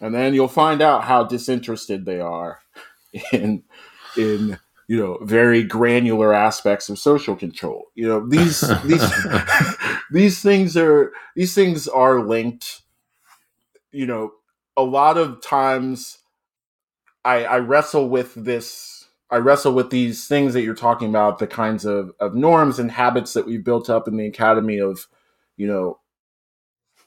[0.00, 2.60] and then you'll find out how disinterested they are
[3.32, 3.62] in
[4.16, 4.58] in
[4.88, 9.12] you know very granular aspects of social control you know these these
[10.10, 12.82] these things are these things are linked
[13.92, 14.32] you know
[14.76, 16.18] a lot of times
[17.24, 18.91] i i wrestle with this
[19.32, 22.92] i wrestle with these things that you're talking about the kinds of of norms and
[22.92, 25.08] habits that we've built up in the academy of
[25.56, 25.98] you know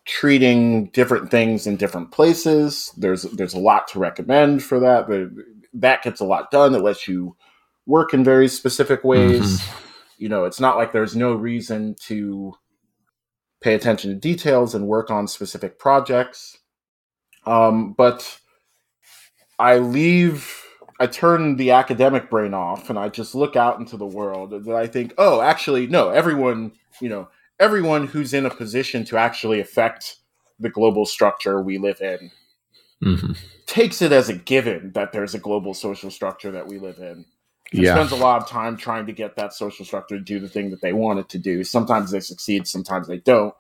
[0.06, 2.94] treating different things in different places.
[2.96, 5.30] There's there's a lot to recommend for that, but
[5.74, 6.74] that gets a lot done.
[6.76, 7.36] It lets you
[7.86, 9.62] work in very specific ways.
[10.18, 12.54] You know, it's not like there's no reason to
[13.62, 16.58] pay attention to details and work on specific projects.
[17.46, 18.40] Um, but
[19.60, 20.65] I leave
[21.00, 24.72] I turn the academic brain off and I just look out into the world and
[24.74, 27.28] I think, oh, actually, no, everyone, you know,
[27.60, 30.18] everyone who's in a position to actually affect
[30.60, 32.32] the global structure we live in
[33.02, 33.34] hmm
[33.66, 37.26] takes it as a given that there's a global social structure that we live in.
[37.74, 37.96] Yeah.
[37.96, 40.70] spends a lot of time trying to get that social structure to do the thing
[40.70, 41.64] that they want it to do.
[41.64, 43.54] Sometimes they succeed, sometimes they don't.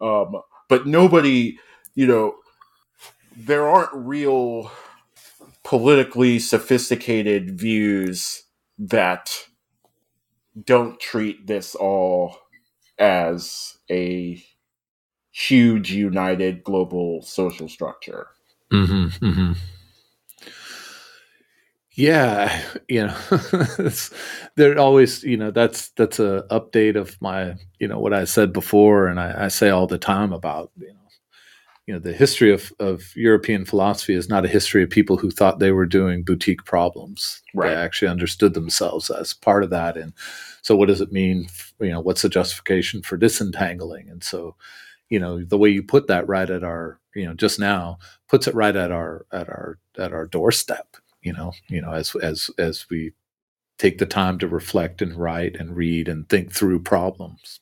[0.00, 1.58] Um, but nobody,
[1.94, 2.36] you know,
[3.36, 4.70] there aren't real
[5.64, 8.44] politically sophisticated views
[8.78, 9.32] that
[10.64, 12.36] don't treat this all
[12.98, 14.42] as a
[15.32, 18.26] huge united global social structure.
[18.70, 19.52] hmm hmm
[21.94, 23.16] Yeah, you know,
[23.78, 24.10] it's,
[24.56, 28.52] they're always, you know, that's that's a update of my, you know, what I said
[28.52, 31.01] before, and I, I say all the time about, you know,
[31.86, 35.30] you know, the history of of European philosophy is not a history of people who
[35.30, 37.42] thought they were doing boutique problems.
[37.54, 37.68] Right.
[37.68, 40.12] They actually understood themselves as part of that, and
[40.62, 41.48] so what does it mean?
[41.80, 44.08] You know, what's the justification for disentangling?
[44.08, 44.54] And so,
[45.08, 48.46] you know, the way you put that right at our, you know, just now puts
[48.46, 52.50] it right at our at our at our doorstep you know you know as as
[52.58, 53.12] as we
[53.78, 57.60] take the time to reflect and write and read and think through problems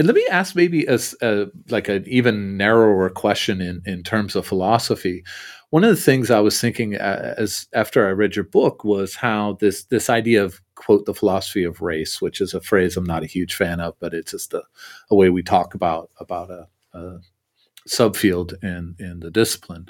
[0.00, 4.34] and let me ask maybe as uh, like an even narrower question in in terms
[4.34, 5.22] of philosophy.
[5.68, 9.14] One of the things i was thinking uh, as after i read your book was
[9.14, 13.04] how this this idea of quote the philosophy of race which is a phrase i'm
[13.04, 14.62] not a huge fan of but it's just a,
[15.10, 17.20] a way we talk about about a, a
[17.86, 19.86] subfield in in the discipline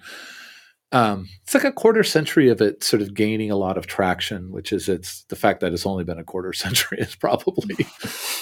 [0.92, 4.50] um, it's like a quarter century of it sort of gaining a lot of traction,
[4.50, 7.86] which is it's the fact that it's only been a quarter century is probably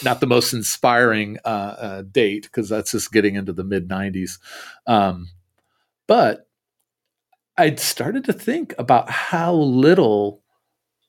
[0.03, 4.39] not the most inspiring uh, uh, date because that's just getting into the mid 90s.
[4.87, 5.29] Um,
[6.07, 6.49] but
[7.59, 10.43] I'd started to think about how little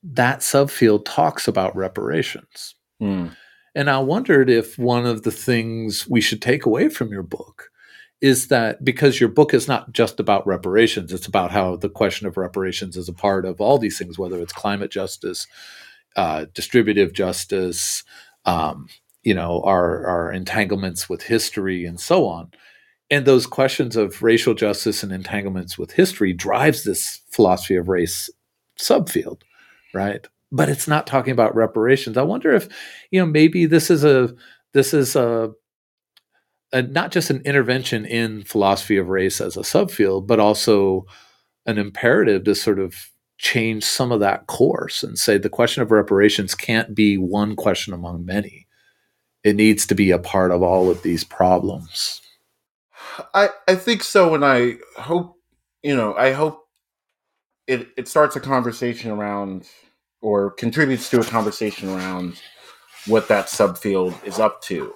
[0.04, 2.76] that subfield talks about reparations.
[3.00, 3.28] Hmm.
[3.76, 7.70] And I wondered if one of the things we should take away from your book
[8.22, 12.28] is that because your book is not just about reparations, it's about how the question
[12.28, 15.48] of reparations is a part of all these things, whether it's climate justice,
[16.16, 18.04] uh, distributive justice,
[18.46, 18.88] um,
[19.24, 22.52] you know, our, our entanglements with history, and so on.
[23.10, 28.30] And those questions of racial justice and entanglements with history drives this philosophy of race
[28.78, 29.42] subfield,
[29.94, 30.28] right?
[30.52, 32.18] But it's not talking about reparations.
[32.18, 32.68] I wonder if,
[33.12, 34.36] you know, maybe this is a
[34.74, 35.52] this is a
[36.72, 41.06] a, not just an intervention in philosophy of race as a subfield, but also
[41.66, 45.92] an imperative to sort of change some of that course and say the question of
[45.92, 48.68] reparations can't be one question among many.
[49.44, 52.22] It needs to be a part of all of these problems.
[53.34, 55.36] I, I think so, and I hope
[55.84, 56.14] you know.
[56.16, 56.68] I hope
[57.68, 59.68] it it starts a conversation around,
[60.22, 62.42] or contributes to a conversation around
[63.08, 64.94] what that subfield is up to.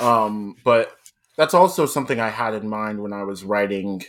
[0.00, 0.96] Um, but
[1.36, 4.02] that's also something I had in mind when I was writing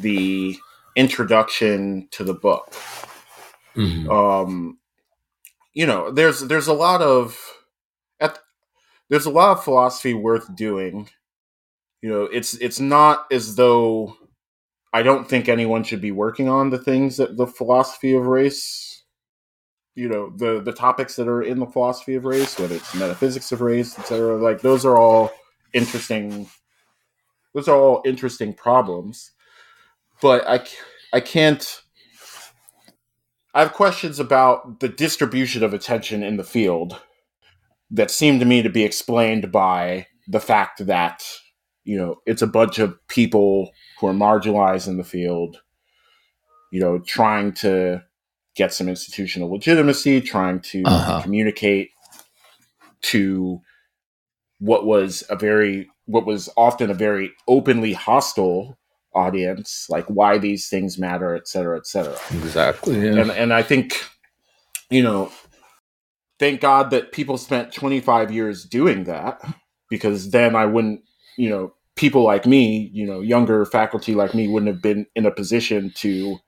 [0.00, 0.56] the
[0.96, 2.74] introduction to the book.
[3.76, 4.10] Mhm.
[4.10, 4.78] Um,
[5.74, 7.38] you know, there's there's a lot of
[8.20, 8.38] at,
[9.08, 11.08] there's a lot of philosophy worth doing.
[12.02, 14.16] You know, it's it's not as though
[14.92, 18.87] I don't think anyone should be working on the things that the philosophy of race,
[19.98, 23.50] you know, the the topics that are in the philosophy of race, whether it's metaphysics
[23.50, 24.36] of race, etc.
[24.36, 25.32] Like those are all
[25.72, 26.48] interesting.
[27.52, 29.32] Those are all interesting problems,
[30.22, 30.64] but I
[31.12, 31.82] I can't.
[33.54, 37.00] I have questions about the distribution of attention in the field
[37.90, 41.24] that seem to me to be explained by the fact that
[41.82, 45.60] you know it's a bunch of people who are marginalized in the field,
[46.70, 48.00] you know, trying to
[48.58, 51.22] get some institutional legitimacy, trying to uh-huh.
[51.22, 51.90] communicate
[53.00, 53.60] to
[54.58, 58.76] what was a very what was often a very openly hostile
[59.14, 62.16] audience, like why these things matter, et cetera, et cetera.
[62.32, 62.98] Exactly.
[62.98, 63.20] Yeah.
[63.20, 64.04] And and I think,
[64.90, 65.30] you know,
[66.40, 69.40] thank God that people spent 25 years doing that
[69.88, 71.02] because then I wouldn't,
[71.36, 75.26] you know, people like me, you know, younger faculty like me wouldn't have been in
[75.26, 76.38] a position to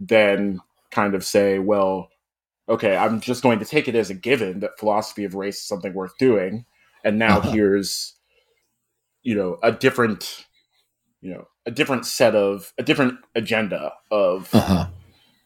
[0.00, 0.60] then
[0.90, 2.08] kind of say, well,
[2.68, 5.66] okay, I'm just going to take it as a given that philosophy of race is
[5.66, 6.64] something worth doing.
[7.04, 7.52] And now uh-huh.
[7.52, 8.14] here's,
[9.22, 10.46] you know, a different,
[11.20, 14.88] you know, a different set of a different agenda of uh-huh.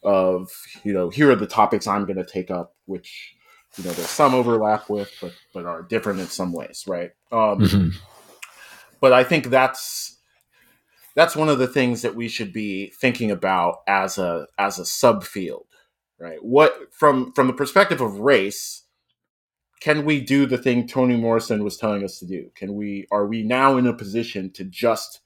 [0.03, 0.49] of,
[0.83, 3.35] you know, here are the topics I'm gonna take up, which,
[3.77, 7.11] you know, there's some overlap with, but but are different in some ways, right?
[7.31, 7.89] Um mm-hmm
[9.03, 10.12] but I think that's
[11.15, 14.83] that's one of the things that we should be thinking about as a as a
[14.83, 15.65] subfield,
[16.19, 16.43] right?
[16.43, 18.83] What from from the perspective of race,
[19.79, 22.49] can we do the thing Toni Morrison was telling us to do?
[22.55, 25.21] Can we are we now in a position to just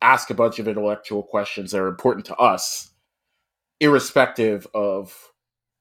[0.00, 2.90] ask a bunch of intellectual questions that are important to us,
[3.80, 5.32] irrespective of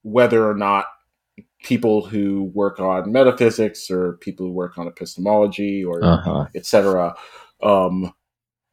[0.03, 0.85] whether or not
[1.63, 6.45] people who work on metaphysics or people who work on epistemology or uh-huh.
[6.55, 7.15] etc.
[7.61, 8.13] Um,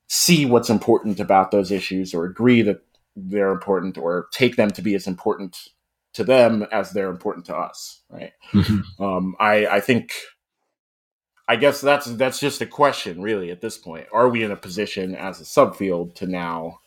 [0.08, 2.80] see what's important about those issues or agree that
[3.14, 5.68] they're important or take them to be as important
[6.14, 8.32] to them as they're important to us right?
[8.52, 9.02] Mm-hmm.
[9.02, 10.12] um, I, I think
[11.46, 14.06] i guess that's that's just a question really at this point.
[14.12, 16.80] Are we in a position as a subfield to now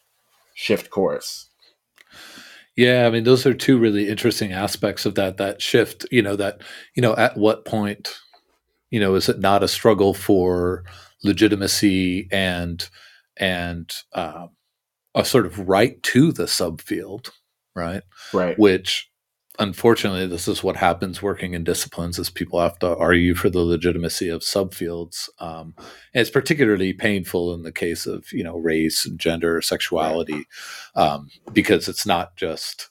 [0.54, 1.50] shift course?
[2.76, 6.36] Yeah, I mean those are two really interesting aspects of that that shift, you know,
[6.38, 6.62] that
[6.96, 8.20] you know at what point
[8.90, 10.84] you know is it not a struggle for
[11.24, 12.90] legitimacy and
[13.42, 14.48] and uh,
[15.14, 17.32] a sort of right to the subfield,
[17.76, 18.04] right?
[18.32, 18.58] Right.
[18.58, 19.10] Which
[19.60, 23.60] unfortunately, this is what happens working in disciplines is people have to argue for the
[23.60, 25.28] legitimacy of subfields.
[25.40, 29.62] Um, and it's particularly painful in the case of, you know, race and gender, or
[29.62, 30.46] sexuality,
[30.96, 32.90] um, because it's not just,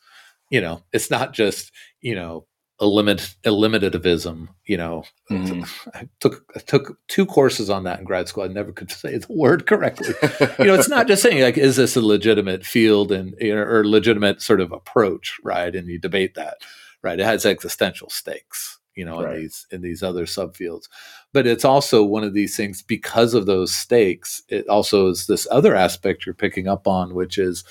[0.51, 1.73] you know, it's not just,
[2.03, 2.47] you know,
[2.87, 4.49] limit eliminativism.
[4.65, 5.63] You know, mm-hmm.
[5.95, 8.45] I took I took two courses on that in grad school.
[8.45, 10.15] I never could say the word correctly.
[10.59, 13.63] you know, it's not just saying like, is this a legitimate field and you know,
[13.63, 15.75] or legitimate sort of approach, right?
[15.75, 16.59] And you debate that,
[17.03, 17.21] right?
[17.21, 19.37] It has existential stakes, you know, right.
[19.37, 20.89] in these in these other subfields.
[21.33, 24.43] But it's also one of these things because of those stakes.
[24.49, 27.63] It also is this other aspect you're picking up on, which is,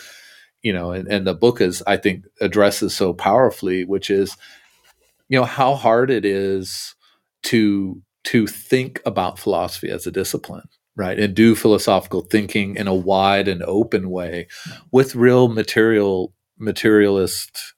[0.61, 4.37] you know, and, and the book is I think addresses so powerfully, which is
[5.29, 6.95] you know how hard it is
[7.43, 10.67] to to think about philosophy as a discipline
[10.99, 11.17] right?
[11.17, 14.47] And do philosophical thinking in a wide and open way
[14.91, 17.73] with real material materialist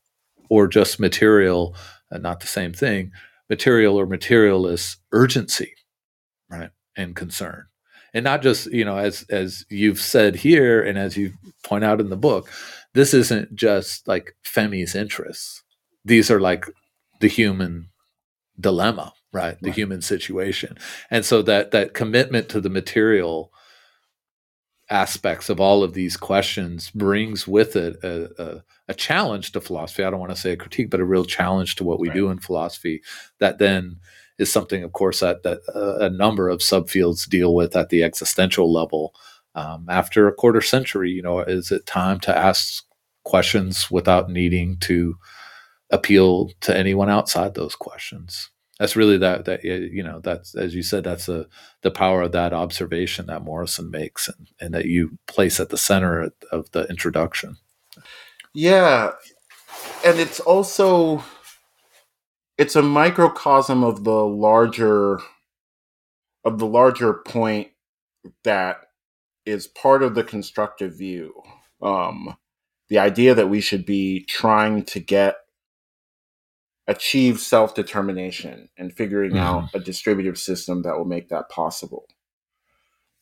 [0.50, 1.76] or just material
[2.12, 3.12] uh, not the same thing
[3.48, 5.76] material or materialist urgency
[6.50, 7.66] right and concern.
[8.12, 11.34] And not just you know as as you've said here and as you
[11.64, 12.50] point out in the book
[12.96, 15.64] this isn't just like femi's interests.
[16.04, 16.66] These are like
[17.22, 17.90] the human
[18.60, 19.58] dilemma, right?
[19.62, 19.76] The right.
[19.76, 20.78] human situation.
[21.10, 23.52] And so that that commitment to the material
[24.90, 30.04] aspects of all of these questions brings with it a, a, a challenge to philosophy.
[30.04, 32.16] I don't want to say a critique, but a real challenge to what we right.
[32.16, 33.02] do in philosophy
[33.40, 34.02] that then
[34.38, 38.04] is something, of course, that, that uh, a number of subfields deal with at the
[38.04, 39.14] existential level.
[39.56, 42.84] Um, after a quarter century, you know, is it time to ask
[43.24, 45.16] questions without needing to
[45.92, 48.50] appeal to anyone outside those questions.
[48.80, 51.48] That's really that that you know that's as you said that's the
[51.84, 55.78] the power of that observation that morrison makes and, and that you place at the
[55.78, 57.58] center of the introduction.
[58.56, 59.12] Yeah.
[60.04, 61.24] And it's also
[62.58, 65.20] it's a microcosm of the larger
[66.44, 67.68] of the larger point
[68.44, 68.78] that
[69.46, 71.40] is part of the constructive view.
[71.84, 72.36] Um
[72.90, 75.36] the idea that we should be trying to get
[76.88, 79.40] achieve self determination and figuring mm-hmm.
[79.40, 82.06] out a distributive system that will make that possible.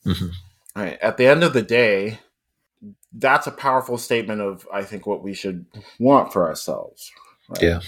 [0.05, 0.27] Mm-hmm.
[0.75, 0.97] Right.
[1.01, 2.19] At the end of the day,
[3.13, 5.65] that's a powerful statement of I think what we should
[5.99, 7.11] want for ourselves.
[7.49, 7.63] Right?
[7.63, 7.79] Yeah.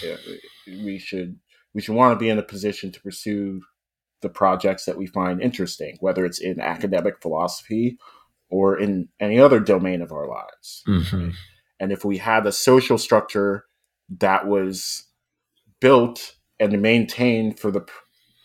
[0.67, 1.39] We should
[1.74, 3.61] we should want to be in a position to pursue
[4.22, 7.97] the projects that we find interesting, whether it's in academic philosophy
[8.49, 10.84] or in any other domain of our lives.
[10.88, 11.30] Mm-hmm.
[11.80, 13.65] And if we had a social structure
[14.19, 15.07] that was
[15.82, 17.86] built and maintained for the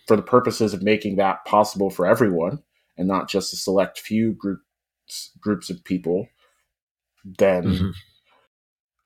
[0.09, 2.63] for the purposes of making that possible for everyone
[2.97, 6.29] and not just a select few groups groups of people,
[7.39, 7.91] then mm-hmm.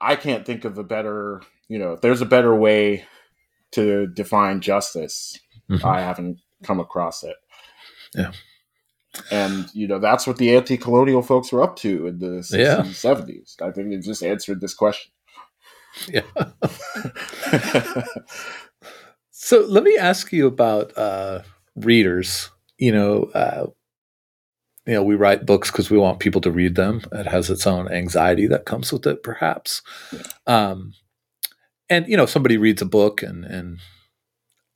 [0.01, 3.05] I can't think of a better, you know, if there's a better way
[3.72, 5.39] to define justice,
[5.70, 5.85] mm-hmm.
[5.87, 7.37] I haven't come across it.
[8.14, 8.33] Yeah.
[9.31, 12.83] And you know that's what the anti-colonial folks were up to in the 60s yeah.
[12.83, 13.61] 70s.
[13.61, 15.11] I think they just answered this question.
[16.09, 16.22] Yeah.
[19.30, 21.41] so let me ask you about uh,
[21.76, 22.51] readers.
[22.78, 23.66] You know, uh,
[24.86, 27.03] you know, we write books because we want people to read them.
[27.12, 29.82] It has its own anxiety that comes with it, perhaps.
[30.12, 30.22] Yeah.
[30.47, 30.95] Um,
[31.88, 33.78] and you know, somebody reads a book and and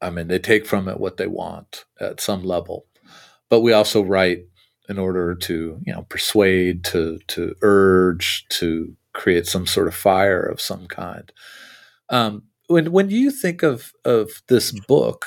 [0.01, 2.87] I mean, they take from it what they want at some level.
[3.49, 4.45] But we also write
[4.89, 10.43] in order to, you know, persuade, to to urge, to create some sort of fire
[10.43, 11.33] of some kind.
[12.11, 15.27] Um, when when you think of of this book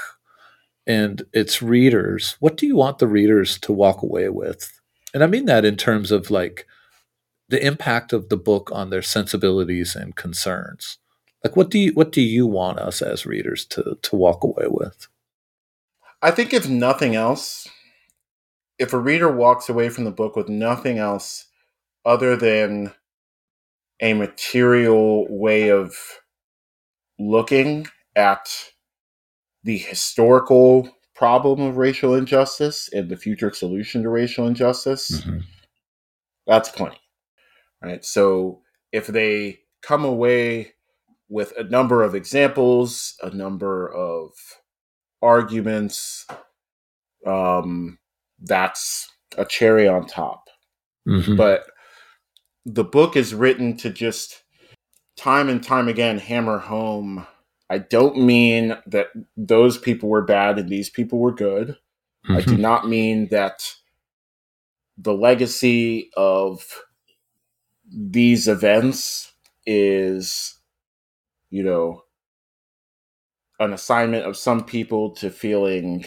[0.85, 4.79] and its readers, what do you want the readers to walk away with?
[5.13, 6.67] And I mean that in terms of like
[7.49, 10.97] the impact of the book on their sensibilities and concerns.
[11.43, 14.67] Like what do you what do you want us as readers to to walk away
[14.67, 15.07] with?
[16.21, 17.67] I think if nothing else,
[18.79, 21.45] if a reader walks away from the book with nothing else
[22.05, 22.93] other than
[24.01, 25.95] a material way of
[27.19, 28.47] looking at
[29.63, 35.39] the historical problem of racial injustice and the future solution to racial injustice, mm-hmm.
[36.45, 36.99] that's plenty.
[37.81, 38.03] Right.
[38.05, 40.73] So if they come away
[41.29, 44.31] with a number of examples, a number of
[45.21, 46.25] arguments.
[47.25, 47.97] Um,
[48.41, 50.45] that's a cherry on top.
[51.07, 51.35] Mm-hmm.
[51.35, 51.65] But
[52.68, 54.43] the book is written to just
[55.15, 57.26] time and time again hammer home.
[57.70, 61.70] I don't mean that those people were bad and these people were good.
[61.70, 62.34] Mm-hmm.
[62.34, 62.61] I do mm-hmm.
[62.61, 63.74] not mean that
[64.97, 66.63] the legacy of
[67.89, 69.32] these events
[69.65, 70.57] is
[71.49, 72.03] you know,
[73.59, 76.05] an assignment of some people to feeling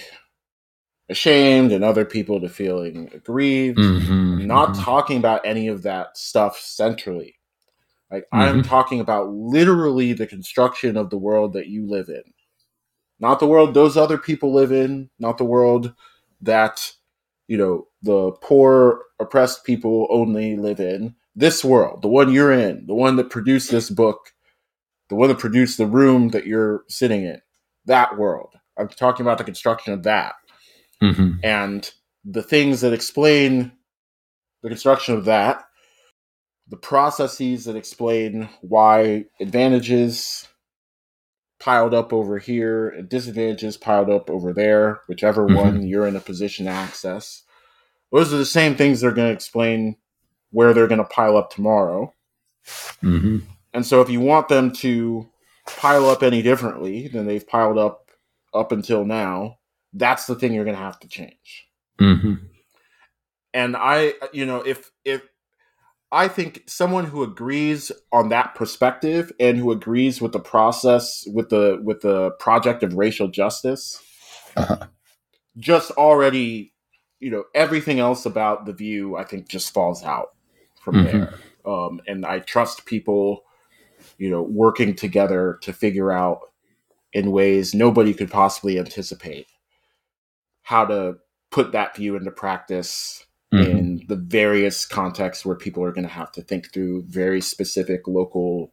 [1.10, 3.78] ashamed and other people to feeling aggrieved.
[3.78, 4.82] Mm-hmm, not mm-hmm.
[4.82, 7.36] talking about any of that stuff centrally.
[8.10, 8.40] Like mm-hmm.
[8.40, 12.22] I'm talking about literally the construction of the world that you live in.
[13.18, 15.92] Not the world those other people live in, not the world
[16.40, 16.92] that,
[17.48, 21.14] you know, the poor oppressed people only live in.
[21.36, 24.32] This world, the one you're in, the one that produced this book
[25.10, 27.42] the one that produced the room that you're sitting in,
[27.84, 28.54] that world.
[28.78, 30.34] I'm talking about the construction of that.
[31.02, 31.38] Mm-hmm.
[31.42, 31.90] And
[32.24, 33.72] the things that explain
[34.62, 35.64] the construction of that,
[36.68, 40.46] the processes that explain why advantages
[41.58, 45.56] piled up over here and disadvantages piled up over there, whichever mm-hmm.
[45.56, 47.42] one you're in a position to access.
[48.12, 49.96] Those are the same things that are going to explain
[50.50, 52.12] where they're going to pile up tomorrow.
[53.02, 53.38] Mm-hmm.
[53.72, 55.28] And so if you want them to
[55.66, 58.10] pile up any differently than they've piled up
[58.52, 59.58] up until now,
[59.92, 61.68] that's the thing you're going to have to change.
[62.00, 62.34] Mm-hmm.
[63.52, 65.22] And I, you know, if if
[66.12, 71.48] I think someone who agrees on that perspective and who agrees with the process with
[71.48, 74.00] the with the project of racial justice,
[74.56, 74.86] uh-huh.
[75.58, 76.72] just already,
[77.18, 80.30] you know, everything else about the view I think just falls out
[80.80, 81.18] from mm-hmm.
[81.18, 81.34] there.
[81.66, 83.44] Um, and I trust people
[84.18, 86.40] you know, working together to figure out
[87.12, 89.46] in ways nobody could possibly anticipate
[90.70, 91.16] how to
[91.50, 93.68] put that view into practice mm-hmm.
[93.68, 98.06] in the various contexts where people are going to have to think through very specific
[98.06, 98.72] local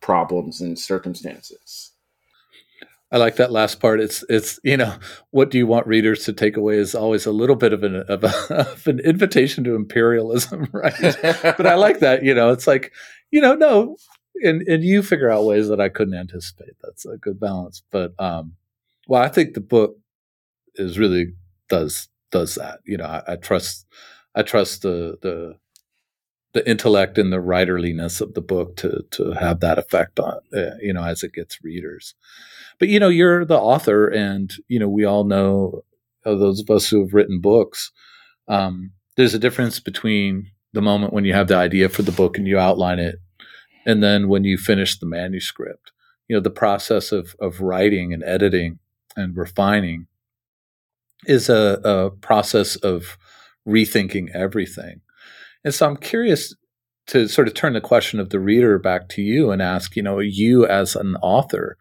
[0.00, 1.92] problems and circumstances.
[3.12, 4.00] I like that last part.
[4.00, 4.96] It's it's you know
[5.30, 7.96] what do you want readers to take away is always a little bit of an
[8.08, 11.16] of, a, of an invitation to imperialism, right?
[11.22, 12.24] but I like that.
[12.24, 12.92] You know, it's like
[13.30, 13.96] you know no
[14.42, 16.76] and and you figure out ways that I couldn't anticipate.
[16.82, 17.82] That's a good balance.
[17.90, 18.54] But um,
[19.06, 19.98] well, I think the book
[20.76, 21.32] is really
[21.68, 22.80] does does that.
[22.84, 23.86] You know, I, I trust
[24.34, 25.56] I trust the the
[26.52, 30.76] the intellect and the writerliness of the book to to have that effect on uh,
[30.80, 32.14] you know as it gets readers.
[32.78, 35.82] But you know, you're the author, and you know we all know
[36.24, 37.92] uh, those of us who have written books.
[38.48, 42.36] Um, there's a difference between the moment when you have the idea for the book
[42.36, 43.16] and you outline it,
[43.86, 45.92] and then when you finish the manuscript.
[46.28, 48.78] You know, the process of of writing and editing
[49.16, 50.06] and refining
[51.24, 53.16] is a, a process of
[53.66, 55.00] rethinking everything.
[55.64, 56.54] And so I'm curious
[57.08, 60.02] to sort of turn the question of the reader back to you and ask, you
[60.02, 61.76] know, you as an author,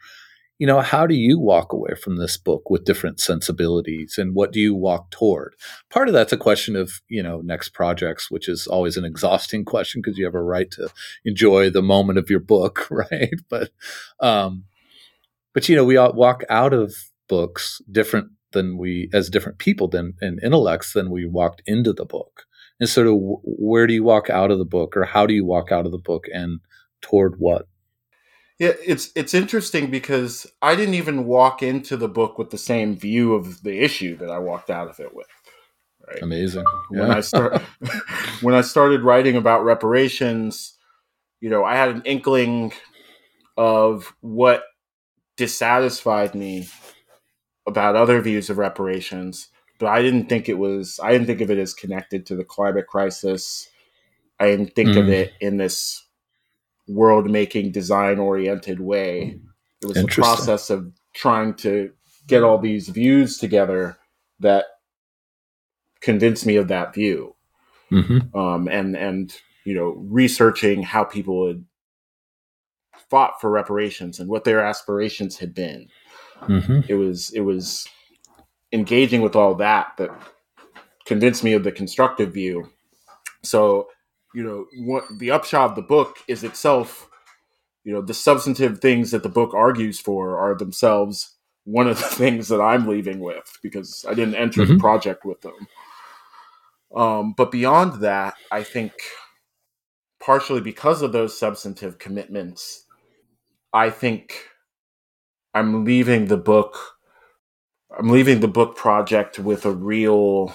[0.60, 4.53] you know, how do you walk away from this book with different sensibilities and what
[4.53, 5.56] do you walk toward?
[5.90, 9.66] Part of that's a question of, you know, next projects, which is always an exhausting
[9.66, 10.90] question because you have a right to
[11.26, 13.34] enjoy the moment of your book, right?
[13.49, 13.72] But,
[14.20, 14.66] um,
[15.53, 16.94] but, you know, we all walk out of
[17.28, 22.06] books different than we, as different people than, and intellects than we walked into the
[22.06, 22.45] book.
[22.80, 23.14] And sort of
[23.44, 25.91] where do you walk out of the book or how do you walk out of
[25.91, 26.60] the book and
[27.02, 27.68] toward what?
[28.57, 32.98] Yeah, it's it's interesting because I didn't even walk into the book with the same
[32.98, 35.27] view of the issue that I walked out of it with.
[36.07, 36.22] Right?
[36.22, 36.64] Amazing.
[36.91, 37.02] Yeah.
[37.02, 37.61] When I start
[38.41, 40.77] when I started writing about reparations,
[41.41, 42.72] you know, I had an inkling
[43.57, 44.64] of what
[45.38, 46.68] dissatisfied me
[47.68, 51.52] about other views of reparations, but I didn't think it was I didn't think of
[51.52, 53.70] it as connected to the climate crisis.
[54.40, 55.00] I didn't think mm.
[55.00, 56.06] of it in this
[56.88, 59.40] world making design oriented way.
[59.82, 61.92] It was a process of trying to
[62.28, 63.98] get all these views together
[64.40, 64.66] that
[66.02, 67.36] convinced me of that view.
[67.92, 68.38] Mm-hmm.
[68.38, 71.66] Um, and and you know researching how people had
[73.10, 75.88] fought for reparations and what their aspirations had been.
[76.41, 76.82] Mm-hmm.
[76.88, 77.88] It was it was
[78.72, 80.10] engaging with all that that
[81.06, 82.70] convinced me of the constructive view.
[83.44, 83.88] So
[84.36, 87.10] you know what the upshot of the book is itself
[87.86, 92.03] you know the substantive things that the book argues for are themselves one of the
[92.16, 94.74] things that i'm leaving with because i didn't enter mm-hmm.
[94.74, 95.68] the project with them
[96.95, 98.91] um, but beyond that i think
[100.20, 102.86] partially because of those substantive commitments
[103.74, 104.49] i think
[105.56, 106.98] i'm leaving the book
[107.98, 110.53] i'm leaving the book project with a real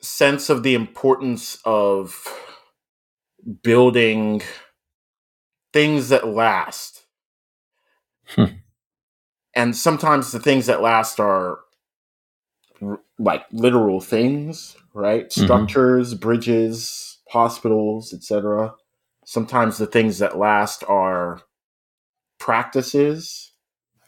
[0.00, 2.26] sense of the importance of
[3.62, 4.42] building
[5.72, 7.04] things that last.
[8.28, 8.44] Hmm.
[9.54, 11.60] And sometimes the things that last are
[12.80, 15.28] r- like literal things, right?
[15.28, 15.44] Mm-hmm.
[15.44, 18.74] Structures, bridges, hospitals, etc.
[19.24, 21.42] Sometimes the things that last are
[22.38, 23.51] practices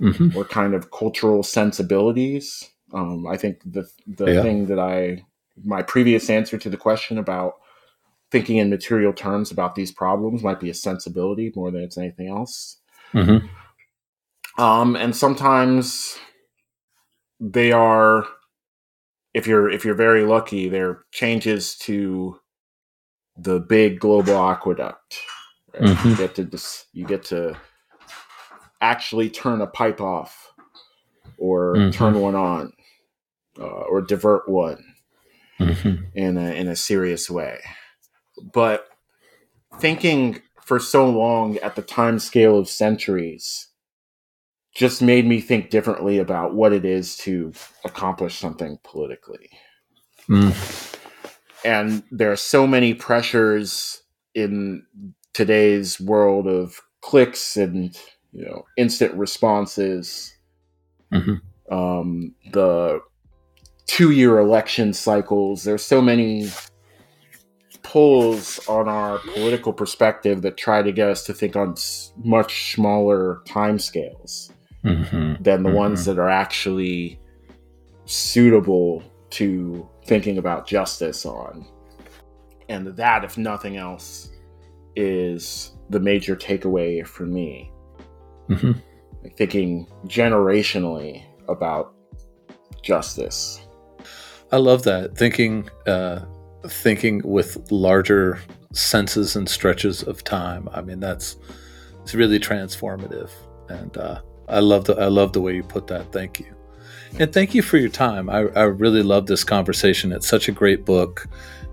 [0.01, 0.37] mm-hmm.
[0.37, 2.71] or kind of cultural sensibilities.
[2.93, 4.43] Um, I think the the yeah.
[4.43, 5.25] thing that I
[5.63, 7.55] my previous answer to the question about
[8.31, 12.29] thinking in material terms about these problems might be a sensibility more than it's anything
[12.29, 12.79] else.
[13.13, 13.47] Mm-hmm.
[14.61, 16.19] Um, and sometimes
[17.41, 18.27] they are,
[19.35, 22.39] if you're if you're very lucky, they're changes to
[23.37, 25.19] the big global aqueduct.
[25.73, 25.83] Right?
[25.83, 26.09] Mm-hmm.
[26.09, 27.57] You get to dis- you get to
[28.81, 30.53] actually turn a pipe off,
[31.39, 31.91] or mm-hmm.
[31.91, 32.73] turn one on,
[33.59, 34.85] uh, or divert one
[35.61, 36.05] mm-hmm.
[36.15, 37.61] in a in a serious way
[38.53, 38.89] but
[39.79, 43.69] thinking for so long at the time scale of centuries
[44.75, 47.53] just made me think differently about what it is to
[47.85, 49.51] accomplish something politically.
[50.29, 50.97] Mm.
[51.65, 54.03] And there are so many pressures
[54.35, 54.85] in
[55.33, 57.97] today's world of clicks and
[58.35, 60.37] you know instant responses.
[61.13, 61.75] Mm-hmm.
[61.75, 63.01] Um, the
[63.87, 65.65] two-year election cycles.
[65.65, 66.51] There's so many
[67.83, 71.77] pulls on our political perspective that try to get us to think on
[72.17, 74.51] much smaller timescales
[74.85, 75.43] mm-hmm.
[75.43, 75.79] than the mm-hmm.
[75.79, 77.21] ones that are actually
[78.07, 81.67] suitable to thinking about justice on.
[82.69, 84.31] And that, if nothing else,
[84.97, 87.71] is the major takeaway for me.
[88.49, 88.73] Mm-hmm.
[89.37, 91.95] thinking generationally about
[92.83, 93.61] justice.
[94.53, 95.17] I love that.
[95.17, 96.21] Thinking uh,
[96.67, 98.41] thinking with larger
[98.73, 100.69] senses and stretches of time.
[100.73, 101.37] I mean, that's
[102.03, 103.31] it's really transformative,
[103.69, 106.13] and uh, I love the I love the way you put that.
[106.13, 106.55] Thank you,
[107.19, 108.29] and thank you for your time.
[108.29, 110.13] I, I really love this conversation.
[110.13, 111.27] It's such a great book,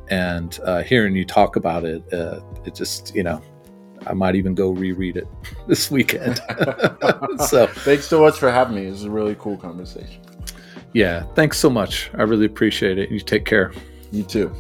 [0.10, 3.42] and uh, hearing you talk about it, uh, it just you know.
[4.08, 5.28] I might even go reread it
[5.68, 6.38] this weekend.
[7.48, 8.88] so, thanks so much for having me.
[8.88, 10.22] It was a really cool conversation.
[10.94, 12.12] Yeah, thanks so much.
[12.16, 13.12] I really appreciate it.
[13.12, 13.72] You take care.
[14.12, 14.54] You too.